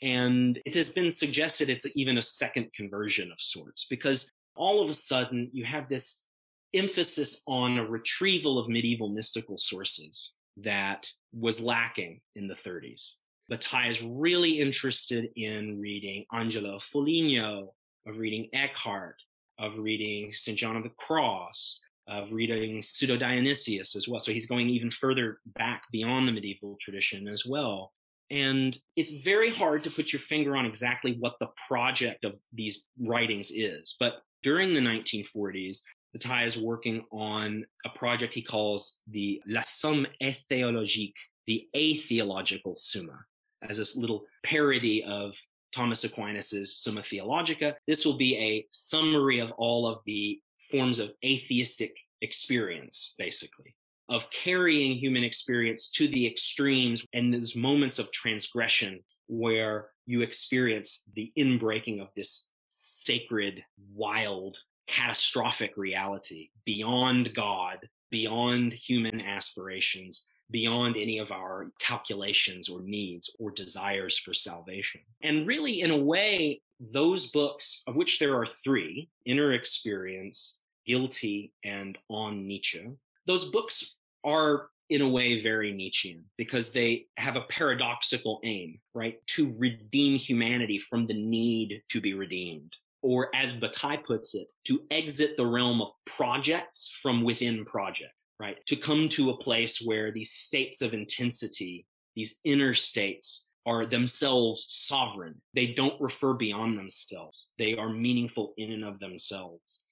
[0.01, 4.89] And it has been suggested it's even a second conversion of sorts because all of
[4.89, 6.25] a sudden you have this
[6.73, 13.17] emphasis on a retrieval of medieval mystical sources that was lacking in the 30s.
[13.49, 17.73] Bataille is really interested in reading Angelo Foligno,
[18.05, 19.21] of reading Eckhart,
[19.59, 20.57] of reading St.
[20.57, 24.19] John of the Cross, of reading Pseudo Dionysius as well.
[24.19, 27.93] So he's going even further back beyond the medieval tradition as well.
[28.29, 32.87] And it's very hard to put your finger on exactly what the project of these
[32.99, 33.95] writings is.
[33.99, 40.07] But during the 1940s, Bataille is working on a project he calls the La Somme
[40.21, 43.25] Athéologique, the Atheological Summa,
[43.61, 45.35] as this little parody of
[45.71, 47.75] Thomas Aquinas's Summa Theologica.
[47.87, 53.75] This will be a summary of all of the forms of atheistic experience, basically,
[54.09, 61.09] of carrying human experience to the extremes and those moments of transgression where you experience
[61.15, 71.19] the inbreaking of this sacred, wild, catastrophic reality beyond God, beyond human aspirations, beyond any
[71.19, 75.01] of our calculations or needs or desires for salvation.
[75.21, 81.53] And really, in a way, those books, of which there are three Inner Experience, Guilty,
[81.63, 82.87] and On Nietzsche,
[83.25, 89.19] those books are in a way very Nietzschean because they have a paradoxical aim, right?
[89.27, 92.73] To redeem humanity from the need to be redeemed.
[93.01, 98.57] Or as Bataille puts it, to exit the realm of projects from within project right?
[98.67, 101.85] To come to a place where these states of intensity,
[102.15, 105.41] these inner states, are themselves sovereign.
[105.53, 107.49] They don't refer beyond themselves.
[107.59, 109.83] They are meaningful in and of themselves.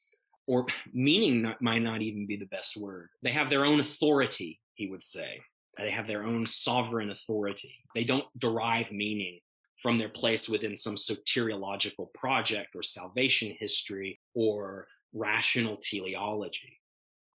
[0.48, 3.10] Or meaning not, might not even be the best word.
[3.22, 5.42] They have their own authority, he would say.
[5.78, 7.76] They have their own sovereign authority.
[7.94, 9.40] They don't derive meaning
[9.82, 16.80] from their place within some soteriological project or salvation history or rational teleology.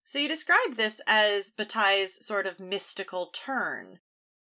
[0.05, 3.99] So you describe this as Bataille's sort of mystical turn.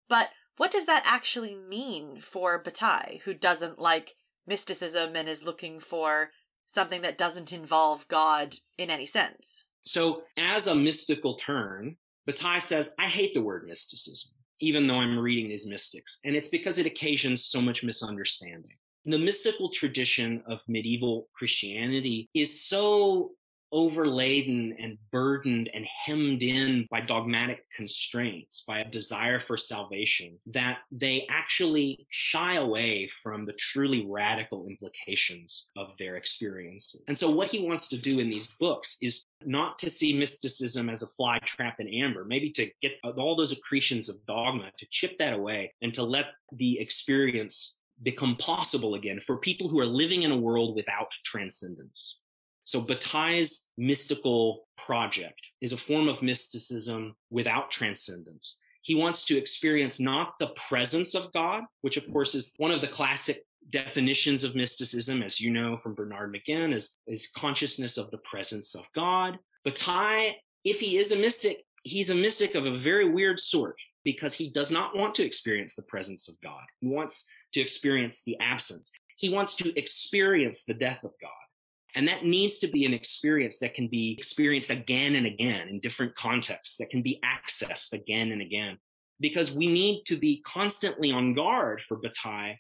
[0.07, 4.15] But what does that actually mean for Bataille, who doesn't like
[4.46, 6.32] mysticism and is looking for
[6.65, 9.67] something that doesn't involve God in any sense?
[9.84, 15.17] So, as a mystical turn, Bataille says, I hate the word mysticism, even though I'm
[15.17, 16.20] reading these mystics.
[16.26, 18.76] And it's because it occasions so much misunderstanding.
[19.06, 23.32] The mystical tradition of medieval Christianity is so
[23.71, 30.80] overladen and burdened and hemmed in by dogmatic constraints, by a desire for salvation, that
[30.91, 37.01] they actually shy away from the truly radical implications of their experiences.
[37.08, 40.89] And so, what he wants to do in these books is not to see mysticism
[40.89, 44.86] as a fly trapped in amber, maybe to get all those accretions of dogma, to
[44.89, 49.86] chip that away and to let the experience become possible again for people who are
[49.86, 52.19] living in a world without transcendence.
[52.67, 58.60] So Bataille's mystical project is a form of mysticism without transcendence.
[58.82, 62.82] He wants to experience not the presence of God, which of course is one of
[62.82, 68.12] the classic definitions of mysticism, as you know from Bernard McGinn, is, is consciousness of
[68.12, 69.39] the presence of God.
[69.63, 70.34] Bataille,
[70.65, 74.49] if he is a mystic, he's a mystic of a very weird sort because he
[74.49, 76.65] does not want to experience the presence of God.
[76.82, 78.91] He wants to experience the absence.
[79.17, 81.32] He wants to experience the death of God.
[81.95, 85.80] And that needs to be an experience that can be experienced again and again in
[85.80, 88.78] different contexts, that can be accessed again and again.
[89.19, 92.58] Because we need to be constantly on guard for Bataille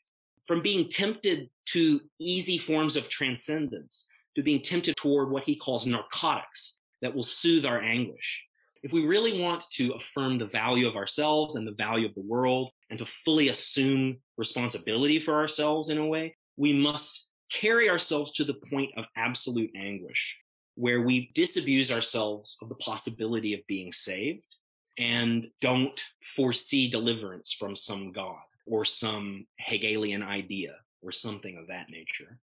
[0.47, 5.85] from being tempted to easy forms of transcendence, to being tempted toward what he calls
[5.85, 8.45] narcotics that will soothe our anguish.
[8.83, 12.21] If we really want to affirm the value of ourselves and the value of the
[12.21, 18.31] world and to fully assume responsibility for ourselves in a way, we must carry ourselves
[18.33, 20.39] to the point of absolute anguish,
[20.75, 24.55] where we disabuse ourselves of the possibility of being saved
[24.97, 31.89] and don't foresee deliverance from some God or some Hegelian idea or something of that
[31.89, 32.39] nature.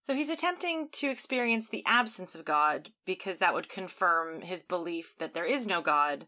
[0.00, 5.14] So he's attempting to experience the absence of God because that would confirm his belief
[5.18, 6.26] that there is no God,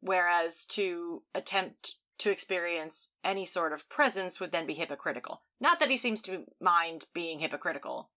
[0.00, 5.42] whereas to attempt to experience any sort of presence would then be hypocritical.
[5.60, 8.10] Not that he seems to mind being hypocritical,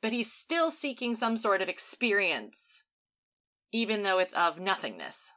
[0.00, 2.84] but he's still seeking some sort of experience,
[3.72, 5.32] even though it's of nothingness.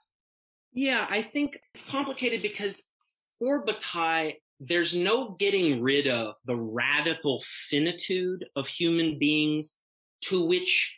[0.74, 2.93] Yeah, I think it's complicated because
[3.39, 9.82] for Bataille, there's no getting rid of the radical finitude of human beings
[10.22, 10.97] to which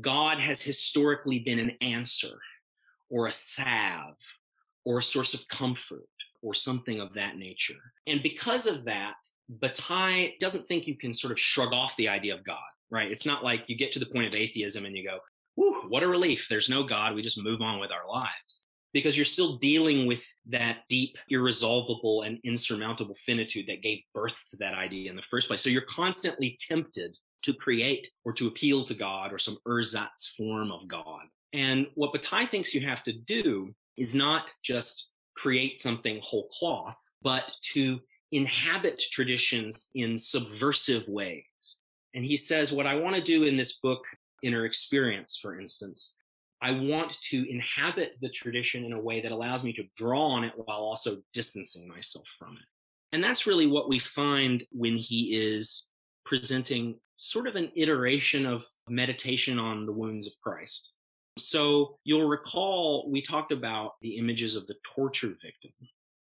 [0.00, 2.38] God has historically been an answer
[3.10, 4.37] or a salve
[4.88, 6.08] or a source of comfort
[6.40, 7.92] or something of that nature.
[8.06, 9.16] And because of that,
[9.50, 12.56] Bataille doesn't think you can sort of shrug off the idea of God,
[12.90, 13.10] right?
[13.10, 15.18] It's not like you get to the point of atheism and you go,
[15.56, 16.46] Whew, what a relief.
[16.48, 17.14] There's no God.
[17.14, 18.66] We just move on with our lives.
[18.94, 24.56] Because you're still dealing with that deep, irresolvable, and insurmountable finitude that gave birth to
[24.58, 25.60] that idea in the first place.
[25.60, 30.72] So you're constantly tempted to create or to appeal to God or some ersatz form
[30.72, 31.26] of God.
[31.52, 36.96] And what Bataille thinks you have to do is not just create something whole cloth,
[37.22, 38.00] but to
[38.32, 41.80] inhabit traditions in subversive ways.
[42.14, 44.04] And he says, What I want to do in this book,
[44.42, 46.16] Inner Experience, for instance,
[46.60, 50.44] I want to inhabit the tradition in a way that allows me to draw on
[50.44, 52.64] it while also distancing myself from it.
[53.12, 55.88] And that's really what we find when he is
[56.24, 60.92] presenting sort of an iteration of meditation on the wounds of Christ.
[61.38, 65.72] So you'll recall we talked about the images of the torture victim.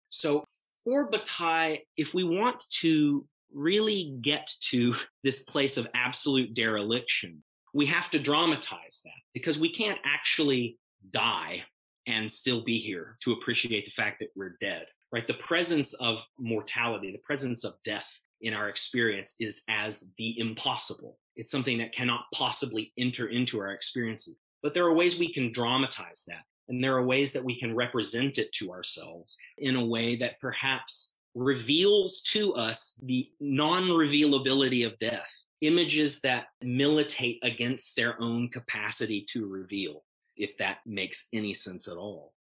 [0.08, 0.44] So
[0.82, 4.94] for Bataille, if we want to really get to
[5.24, 7.42] this place of absolute dereliction,
[7.72, 10.78] we have to dramatize that because we can't actually
[11.10, 11.64] die
[12.06, 15.26] and still be here to appreciate the fact that we're dead, right?
[15.26, 18.06] The presence of mortality, the presence of death
[18.42, 21.18] in our experience is as the impossible.
[21.34, 24.36] It's something that cannot possibly enter into our experiences.
[24.64, 26.42] But there are ways we can dramatize that.
[26.68, 30.40] And there are ways that we can represent it to ourselves in a way that
[30.40, 38.48] perhaps reveals to us the non revealability of death, images that militate against their own
[38.48, 40.02] capacity to reveal,
[40.34, 42.32] if that makes any sense at all.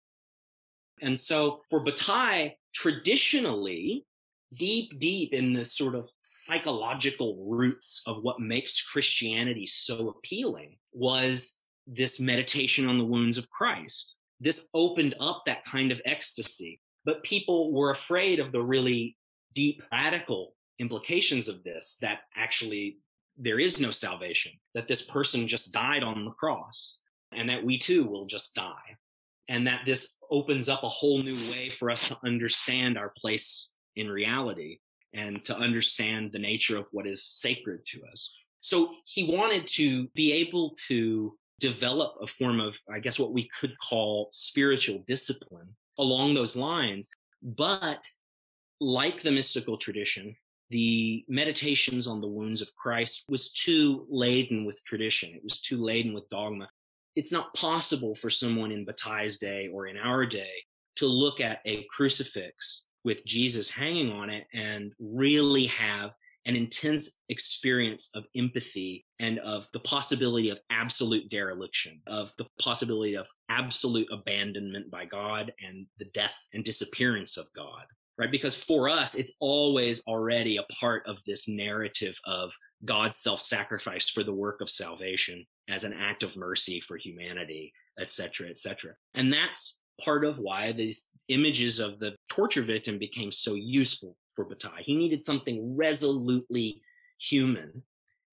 [1.02, 4.06] And so for Bataille, traditionally,
[4.56, 11.63] deep, deep in the sort of psychological roots of what makes Christianity so appealing was
[11.88, 14.18] this meditation on the wounds of Christ.
[14.40, 19.18] This opened up that kind of ecstasy, but people were afraid of the really
[19.54, 22.98] deep, radical implications of this that actually
[23.38, 27.78] there is no salvation, that this person just died on the cross, and that we
[27.78, 28.98] too will just die.
[29.50, 33.74] And that this opens up a whole new way for us to understand our place
[33.96, 34.80] in reality
[35.14, 38.36] and to understand the nature of what is sacred to us.
[38.62, 43.50] So he wanted to be able to develop a form of, I guess, what we
[43.60, 47.10] could call spiritual discipline along those lines.
[47.42, 48.08] But
[48.80, 50.36] like the mystical tradition,
[50.70, 55.30] the meditations on the wounds of Christ was too laden with tradition.
[55.34, 56.68] It was too laden with dogma.
[57.16, 60.52] It's not possible for someone in Bataille's day or in our day
[60.96, 66.12] to look at a crucifix with Jesus hanging on it and really have
[66.46, 73.16] an intense experience of empathy and of the possibility of absolute dereliction, of the possibility
[73.16, 77.84] of absolute abandonment by God and the death and disappearance of God,
[78.18, 78.32] right?
[78.32, 82.52] Because for us, it's always already a part of this narrative of
[82.84, 87.72] God's self sacrifice for the work of salvation as an act of mercy for humanity,
[88.00, 88.94] et cetera, et cetera.
[89.14, 94.46] And that's part of why these images of the torture victim became so useful for
[94.46, 94.84] Bataille.
[94.84, 96.82] He needed something resolutely
[97.18, 97.84] human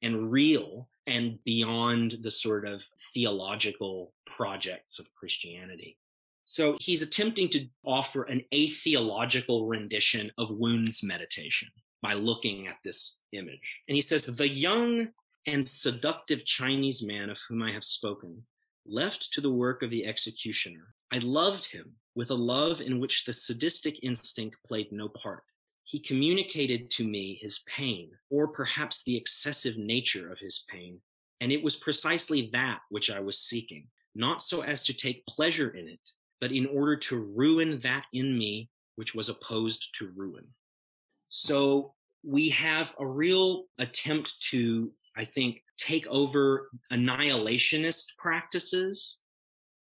[0.03, 5.99] and real and beyond the sort of theological projects of Christianity.
[6.45, 11.69] So he's attempting to offer an atheological rendition of wounds meditation
[12.03, 13.83] by looking at this image.
[13.89, 15.09] And he says, The young
[15.47, 18.45] and seductive Chinese man of whom I have spoken,
[18.87, 23.25] left to the work of the executioner, I loved him with a love in which
[23.25, 25.45] the sadistic instinct played no part
[25.91, 31.01] he communicated to me his pain, or perhaps the excessive nature of his pain,
[31.41, 35.71] and it was precisely that which I was seeking, not so as to take pleasure
[35.71, 36.11] in it,
[36.41, 40.47] but in order to ruin that in me which was opposed to ruin.
[41.29, 49.19] So we have a real attempt to, I think, take over annihilationist practices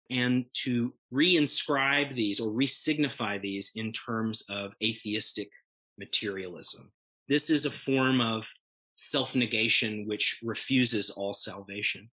[0.09, 5.51] and to reinscribe these or resignify these in terms of atheistic
[5.99, 6.91] materialism.
[7.27, 8.51] This is a form of
[8.95, 12.09] self negation which refuses all salvation.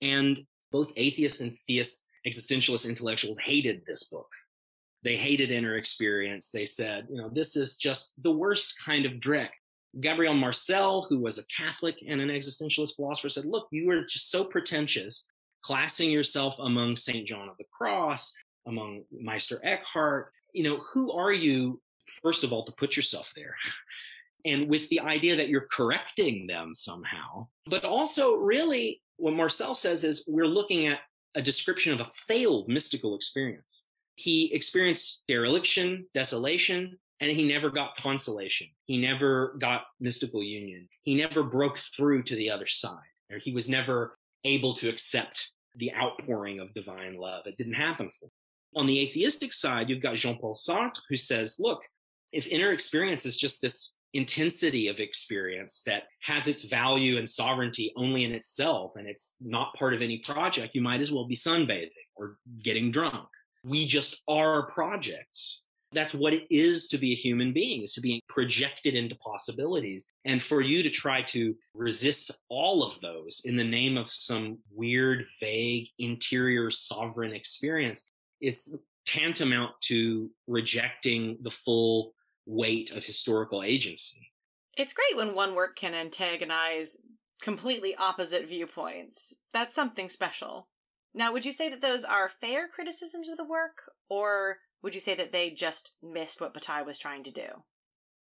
[0.00, 4.28] And both atheists and theist existentialist intellectuals hated this book.
[5.02, 6.50] They hated inner experience.
[6.50, 9.50] They said, you know, this is just the worst kind of dreck.
[10.00, 14.30] Gabriel Marcel, who was a Catholic and an existentialist philosopher, said, look, you are just
[14.30, 15.30] so pretentious,
[15.62, 17.28] classing yourself among St.
[17.28, 20.32] John of the Cross, among Meister Eckhart.
[20.52, 21.80] You know, who are you
[22.22, 23.54] first of all, to put yourself there.
[24.44, 27.48] and with the idea that you're correcting them somehow.
[27.66, 31.00] But also, really, what Marcel says is we're looking at
[31.34, 33.84] a description of a failed mystical experience.
[34.16, 38.68] He experienced dereliction, desolation, and he never got consolation.
[38.86, 40.88] He never got mystical union.
[41.02, 42.98] He never broke through to the other side,
[43.32, 47.46] or he was never able to accept the outpouring of divine love.
[47.46, 48.30] It didn't happen for him.
[48.76, 51.80] On the atheistic side, you've got Jean Paul Sartre, who says, look,
[52.34, 57.92] if inner experience is just this intensity of experience that has its value and sovereignty
[57.96, 61.34] only in itself and it's not part of any project, you might as well be
[61.34, 63.28] sunbathing or getting drunk.
[63.64, 65.64] We just are projects.
[65.92, 70.12] That's what it is to be a human being, is to be projected into possibilities.
[70.24, 74.58] And for you to try to resist all of those in the name of some
[74.72, 78.10] weird, vague, interior sovereign experience,
[78.40, 82.13] it's tantamount to rejecting the full
[82.46, 84.30] weight of historical agency.
[84.76, 86.96] It's great when one work can antagonize
[87.40, 89.36] completely opposite viewpoints.
[89.52, 90.68] That's something special.
[91.14, 95.00] Now, would you say that those are fair criticisms of the work, or would you
[95.00, 97.46] say that they just missed what Bataille was trying to do?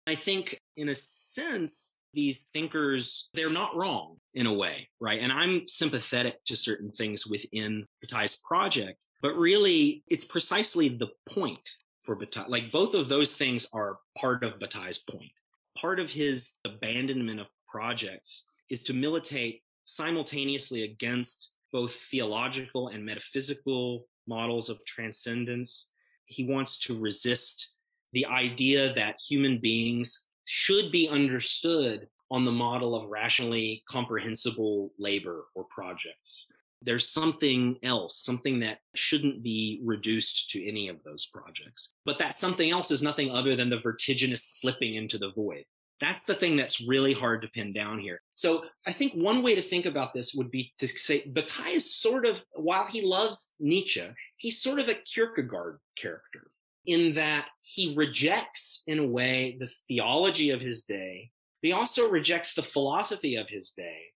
[0.07, 5.21] I think, in a sense, these thinkers, they're not wrong in a way, right?
[5.21, 11.71] And I'm sympathetic to certain things within Bataille's project, but really, it's precisely the point
[12.05, 12.47] for Bataille.
[12.49, 15.31] Like both of those things are part of Bataille's point.
[15.77, 24.07] Part of his abandonment of projects is to militate simultaneously against both theological and metaphysical
[24.27, 25.91] models of transcendence.
[26.27, 27.75] He wants to resist
[28.13, 35.45] the idea that human beings should be understood on the model of rationally comprehensible labor
[35.55, 36.53] or projects
[36.85, 41.95] there's something else, something that shouldn't be reduced to any of those projects.
[42.05, 45.65] But that something else is nothing other than the vertiginous slipping into the void.
[46.01, 48.21] That's the thing that's really hard to pin down here.
[48.35, 51.95] So I think one way to think about this would be to say Bataille is
[51.95, 56.51] sort of, while he loves Nietzsche, he's sort of a Kierkegaard character
[56.87, 61.31] in that he rejects, in a way, the theology of his day.
[61.61, 64.12] He also rejects the philosophy of his day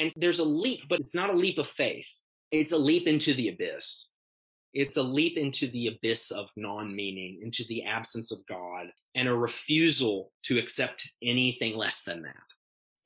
[0.00, 2.08] and there's a leap, but it's not a leap of faith.
[2.50, 4.14] It's a leap into the abyss.
[4.72, 9.28] It's a leap into the abyss of non meaning, into the absence of God, and
[9.28, 12.34] a refusal to accept anything less than that.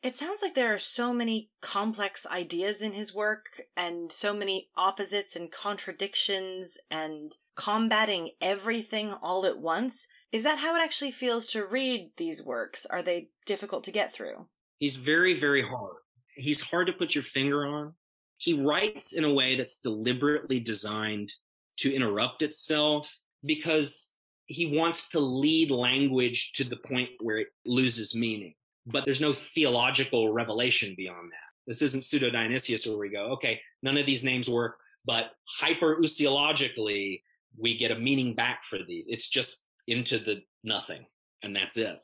[0.02, 4.68] It sounds like there are so many complex ideas in his work and so many
[4.76, 10.06] opposites and contradictions and combating everything all at once.
[10.30, 12.86] Is that how it actually feels to read these works?
[12.86, 14.46] Are they difficult to get through?
[14.78, 16.03] He's very, very hard
[16.34, 17.94] he's hard to put your finger on.
[18.38, 21.32] He writes in a way that's deliberately designed
[21.78, 23.12] to interrupt itself
[23.44, 24.14] because
[24.46, 28.54] he wants to lead language to the point where it loses meaning.
[28.86, 31.44] But there's no theological revelation beyond that.
[31.66, 34.76] This isn't pseudo Dionysius where we go, okay, none of these names work,
[35.06, 35.30] but
[35.60, 37.22] hyperousiologically,
[37.56, 39.06] we get a meaning back for these.
[39.08, 41.06] It's just into the nothing,
[41.42, 41.98] and that's it.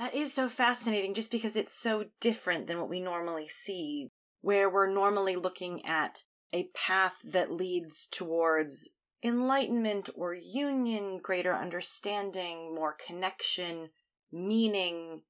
[0.00, 4.08] That is so fascinating just because it's so different than what we normally see,
[4.40, 6.22] where we're normally looking at
[6.54, 8.92] a path that leads towards
[9.22, 13.90] enlightenment or union, greater understanding, more connection,
[14.32, 15.20] meaning,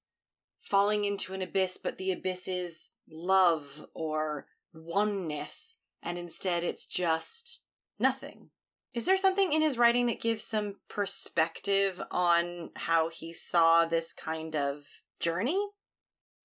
[0.61, 7.59] falling into an abyss, but the abyss is love or oneness, and instead it's just
[7.99, 8.51] nothing.
[8.93, 14.13] Is there something in his writing that gives some perspective on how he saw this
[14.13, 14.83] kind of
[15.21, 15.65] journey?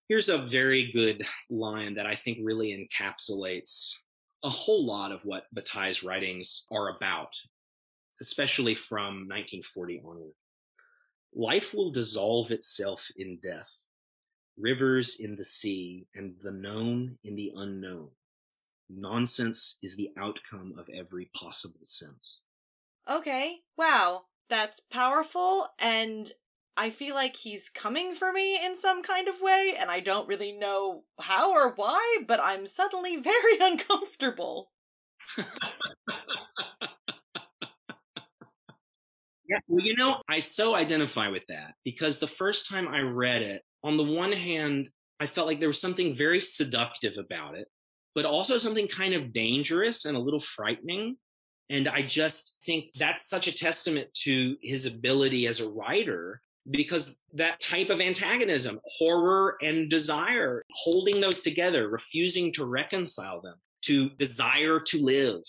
[0.08, 3.96] Here's a very good line that I think really encapsulates
[4.44, 7.36] a whole lot of what Bataille's writings are about,
[8.22, 10.34] especially from 1940 onward.
[11.34, 13.70] Life will dissolve itself in death,
[14.56, 18.10] rivers in the sea, and the known in the unknown.
[18.90, 22.44] Nonsense is the outcome of every possible sense.
[23.10, 26.32] Okay, wow, that's powerful, and
[26.78, 30.28] I feel like he's coming for me in some kind of way, and I don't
[30.28, 34.72] really know how or why, but I'm suddenly very uncomfortable.
[39.48, 43.44] Yeah, well, you know, I so identify with that because the first time I read
[43.44, 47.68] it, on the one hand, I felt like there was something very seductive about it
[48.16, 51.18] but also something kind of dangerous and a little frightening.
[51.70, 56.42] And I just think that's such a testament to his ability as a writer
[56.72, 63.56] because that type of antagonism, horror and desire, holding those together, refusing to reconcile them,
[63.84, 65.42] to desire to live,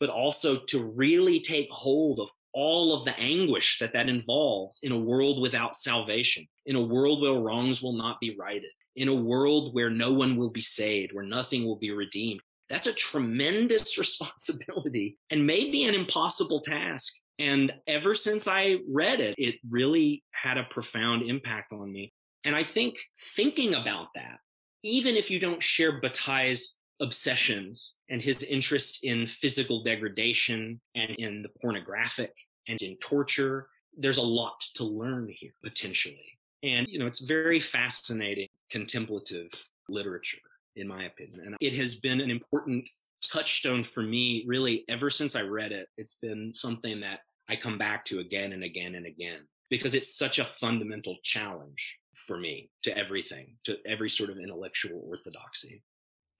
[0.00, 4.90] but also to really take hold of all of the anguish that that involves in
[4.90, 9.14] a world without salvation, in a world where wrongs will not be righted, in a
[9.14, 12.40] world where no one will be saved, where nothing will be redeemed.
[12.68, 17.14] That's a tremendous responsibility and maybe an impossible task.
[17.38, 22.12] And ever since I read it, it really had a profound impact on me.
[22.44, 22.96] And I think
[23.36, 24.38] thinking about that,
[24.82, 31.42] even if you don't share Bataille's obsessions and his interest in physical degradation and in
[31.42, 32.32] the pornographic
[32.68, 33.68] and in torture,
[33.98, 36.35] there's a lot to learn here potentially.
[36.62, 39.50] And, you know, it's very fascinating contemplative
[39.88, 40.38] literature,
[40.74, 41.40] in my opinion.
[41.44, 42.88] And it has been an important
[43.22, 45.88] touchstone for me really ever since I read it.
[45.96, 50.16] It's been something that I come back to again and again and again because it's
[50.16, 55.82] such a fundamental challenge for me to everything, to every sort of intellectual orthodoxy.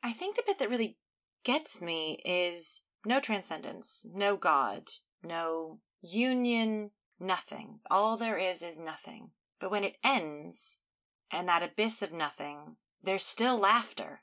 [0.02, 0.96] I think the bit that really
[1.44, 4.88] gets me is no transcendence, no God,
[5.22, 6.90] no union,
[7.20, 7.80] nothing.
[7.90, 9.30] All there is is nothing.
[9.60, 10.80] But when it ends,
[11.32, 14.20] and that abyss of nothing, there's still laughter.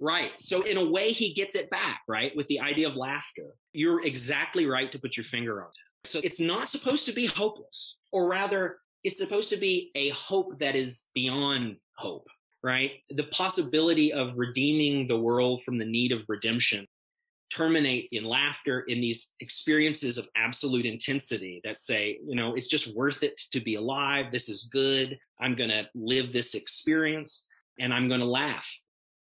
[0.00, 0.32] Right.
[0.40, 2.32] So, in a way, he gets it back, right?
[2.36, 3.54] With the idea of laughter.
[3.72, 6.08] You're exactly right to put your finger on it.
[6.08, 10.58] So, it's not supposed to be hopeless, or rather, it's supposed to be a hope
[10.58, 12.26] that is beyond hope,
[12.62, 12.92] right?
[13.10, 16.86] The possibility of redeeming the world from the need of redemption
[17.54, 22.96] terminates in laughter in these experiences of absolute intensity that say, you know, it's just
[22.96, 24.26] worth it to be alive.
[24.32, 25.18] This is good.
[25.40, 27.48] I'm going to live this experience
[27.78, 28.68] and I'm going to laugh.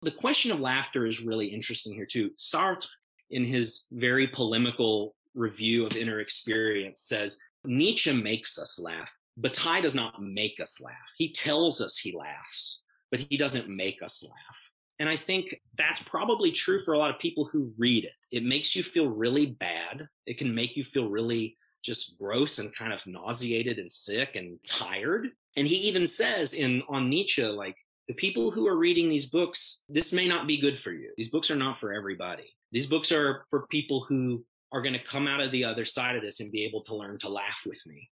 [0.03, 2.31] The question of laughter is really interesting here too.
[2.39, 2.89] Sartre,
[3.31, 9.13] in his very polemical review of inner experience, says Nietzsche makes us laugh.
[9.37, 10.95] Bataille does not make us laugh.
[11.17, 14.66] He tells us he laughs, but he doesn't make us laugh.
[14.99, 18.13] And I think that's probably true for a lot of people who read it.
[18.33, 20.09] It makes you feel really bad.
[20.27, 24.59] It can make you feel really just gross and kind of nauseated and sick and
[24.67, 25.29] tired.
[25.57, 27.77] And he even says in on Nietzsche, like,
[28.09, 31.11] the people who are reading these books, this may not be good for you.
[31.17, 32.55] These books are not for everybody.
[32.71, 36.17] These books are for people who are going to come out of the other side
[36.17, 38.09] of this and be able to learn to laugh with me.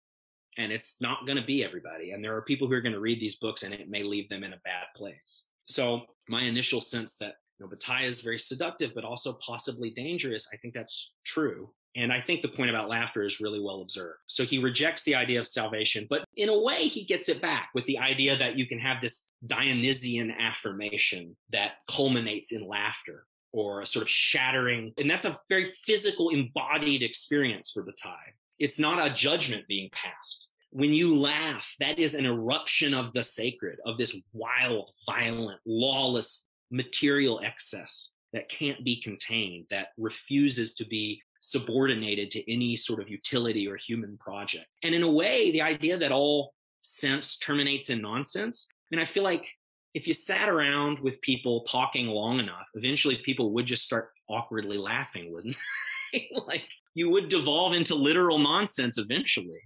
[0.57, 2.11] And it's not going to be everybody.
[2.11, 4.29] And there are people who are going to read these books and it may leave
[4.29, 5.47] them in a bad place.
[5.71, 10.49] So my initial sense that you know, Bataille is very seductive, but also possibly dangerous,
[10.53, 11.69] I think that's true.
[11.95, 14.19] And I think the point about laughter is really well observed.
[14.27, 17.69] So he rejects the idea of salvation, but in a way, he gets it back
[17.75, 23.81] with the idea that you can have this Dionysian affirmation that culminates in laughter or
[23.81, 24.93] a sort of shattering.
[24.97, 28.35] And that's a very physical, embodied experience for Bataille.
[28.57, 33.23] It's not a judgment being passed when you laugh, that is an eruption of the
[33.23, 40.85] sacred, of this wild, violent, lawless material excess that can't be contained, that refuses to
[40.85, 44.67] be subordinated to any sort of utility or human project.
[44.83, 49.05] And in a way, the idea that all sense terminates in nonsense, I mean, I
[49.05, 49.51] feel like
[49.93, 54.77] if you sat around with people talking long enough, eventually people would just start awkwardly
[54.77, 55.57] laughing, wouldn't
[56.13, 56.29] they?
[56.47, 56.63] like
[56.93, 59.59] you would devolve into literal nonsense eventually.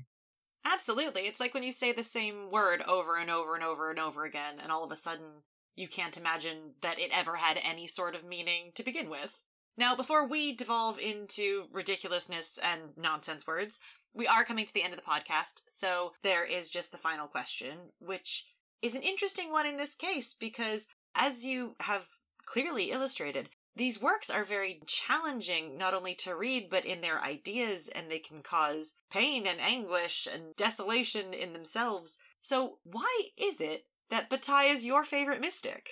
[0.65, 1.21] Absolutely.
[1.21, 4.25] It's like when you say the same word over and over and over and over
[4.25, 5.43] again, and all of a sudden
[5.75, 9.45] you can't imagine that it ever had any sort of meaning to begin with.
[9.77, 13.79] Now, before we devolve into ridiculousness and nonsense words,
[14.13, 17.27] we are coming to the end of the podcast, so there is just the final
[17.27, 18.45] question, which
[18.81, 22.07] is an interesting one in this case because, as you have
[22.45, 27.89] clearly illustrated, these works are very challenging, not only to read, but in their ideas,
[27.93, 32.19] and they can cause pain and anguish and desolation in themselves.
[32.39, 35.89] So, why is it that Bataille is your favorite mystic?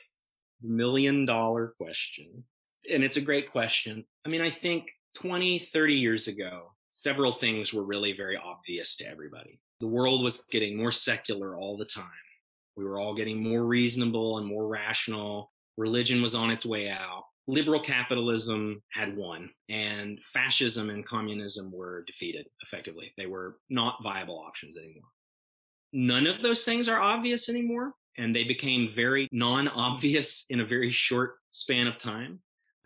[0.62, 2.46] Million dollar question.
[2.92, 4.06] And it's a great question.
[4.26, 9.10] I mean, I think 20, 30 years ago, several things were really very obvious to
[9.10, 9.60] everybody.
[9.82, 12.06] The world was getting more secular all the time.
[12.78, 15.52] We were all getting more reasonable and more rational.
[15.78, 22.04] Religion was on its way out liberal capitalism had won and fascism and communism were
[22.06, 23.14] defeated effectively.
[23.18, 25.04] They were not viable options anymore.
[25.92, 30.66] None of those things are obvious anymore, and they became very non obvious in a
[30.66, 32.40] very short span of time.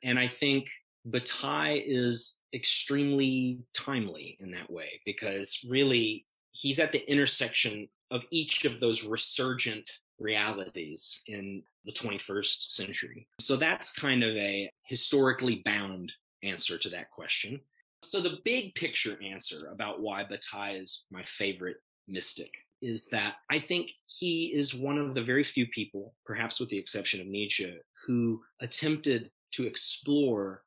[0.04, 0.70] And I think
[1.06, 8.66] Bataille is extremely timely in that way because really he's at the intersection of each
[8.66, 9.90] of those resurgent
[10.20, 13.28] realities in the 21st century.
[13.40, 16.12] So that's kind of a historically bound
[16.44, 17.62] answer to that question.
[18.04, 21.78] So the big picture answer about why Bataille is my favorite
[22.08, 26.70] mystic is that I think he is one of the very few people, perhaps with
[26.70, 27.76] the exception of Nietzsche,
[28.06, 30.64] who attempted to explore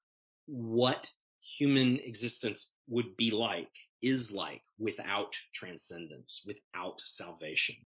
[0.46, 1.08] what
[1.58, 3.68] human existence would be like,
[4.02, 7.76] is like, without transcendence, without salvation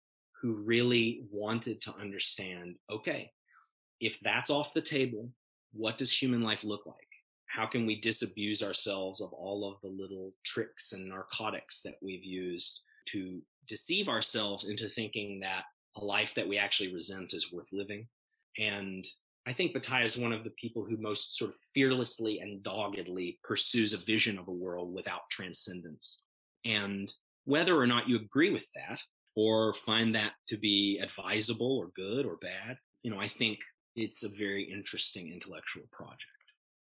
[0.45, 3.33] who really wanted to understand okay,
[3.99, 5.31] if that's off the table,
[5.73, 6.97] what does human life look like?
[7.47, 12.25] How can we disabuse ourselves of all of the little tricks and narcotics that we've
[12.25, 15.65] used to deceive ourselves into thinking that
[15.97, 18.07] a life that we actually resent is worth living?
[18.59, 19.03] And
[19.47, 23.39] I think Bataille is one of the people who most sort of fearlessly and doggedly
[23.43, 26.25] pursues a vision of a world without transcendence.
[26.67, 27.11] And
[27.47, 29.01] whether or not you agree with that
[29.37, 33.59] or find that to be advisable or good or bad, you know, I think
[33.97, 36.27] it's a very interesting intellectual project.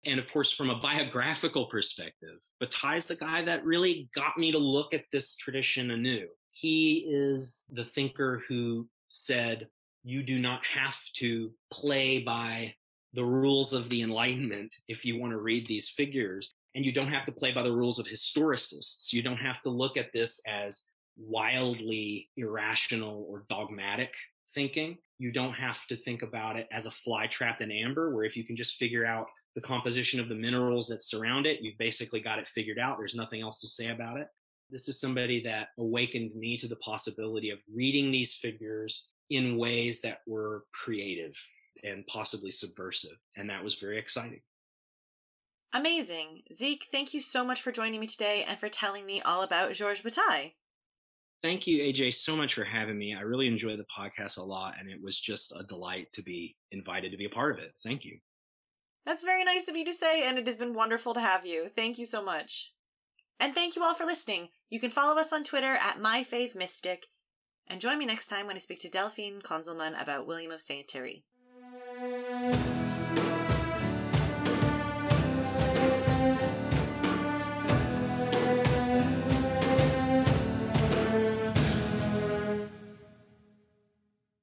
[0.05, 4.59] And of course, from a biographical perspective, Bataille's the guy that really got me to
[4.59, 6.29] look at this tradition anew.
[6.51, 9.69] He is the thinker who said,
[10.03, 12.75] you do not have to play by
[13.13, 16.55] the rules of the Enlightenment if you want to read these figures.
[16.75, 19.13] And you don't have to play by the rules of historicists.
[19.13, 24.15] You don't have to look at this as wildly irrational or dogmatic
[24.55, 24.99] thinking.
[25.19, 28.37] You don't have to think about it as a fly trapped in amber, where if
[28.37, 32.21] you can just figure out the composition of the minerals that surround it, you've basically
[32.21, 32.97] got it figured out.
[32.99, 34.29] There's nothing else to say about it.
[34.71, 40.01] This is somebody that awakened me to the possibility of reading these figures in ways
[40.03, 41.37] that were creative
[41.83, 43.17] and possibly subversive.
[43.37, 44.41] And that was very exciting.
[45.73, 46.43] Amazing.
[46.53, 49.73] Zeke, thank you so much for joining me today and for telling me all about
[49.73, 50.53] Georges Bataille.
[51.43, 53.15] Thank you, AJ, so much for having me.
[53.15, 56.57] I really enjoy the podcast a lot, and it was just a delight to be
[56.71, 57.73] invited to be a part of it.
[57.83, 58.19] Thank you.
[59.07, 61.71] That's very nice of you to say, and it has been wonderful to have you.
[61.75, 62.75] Thank you so much.
[63.39, 64.51] And thank you all for listening.
[64.69, 67.05] You can follow us on Twitter at MyFavMystic,
[67.67, 70.91] and join me next time when I speak to Delphine Konzelman about William of Saint
[70.91, 71.25] Thierry.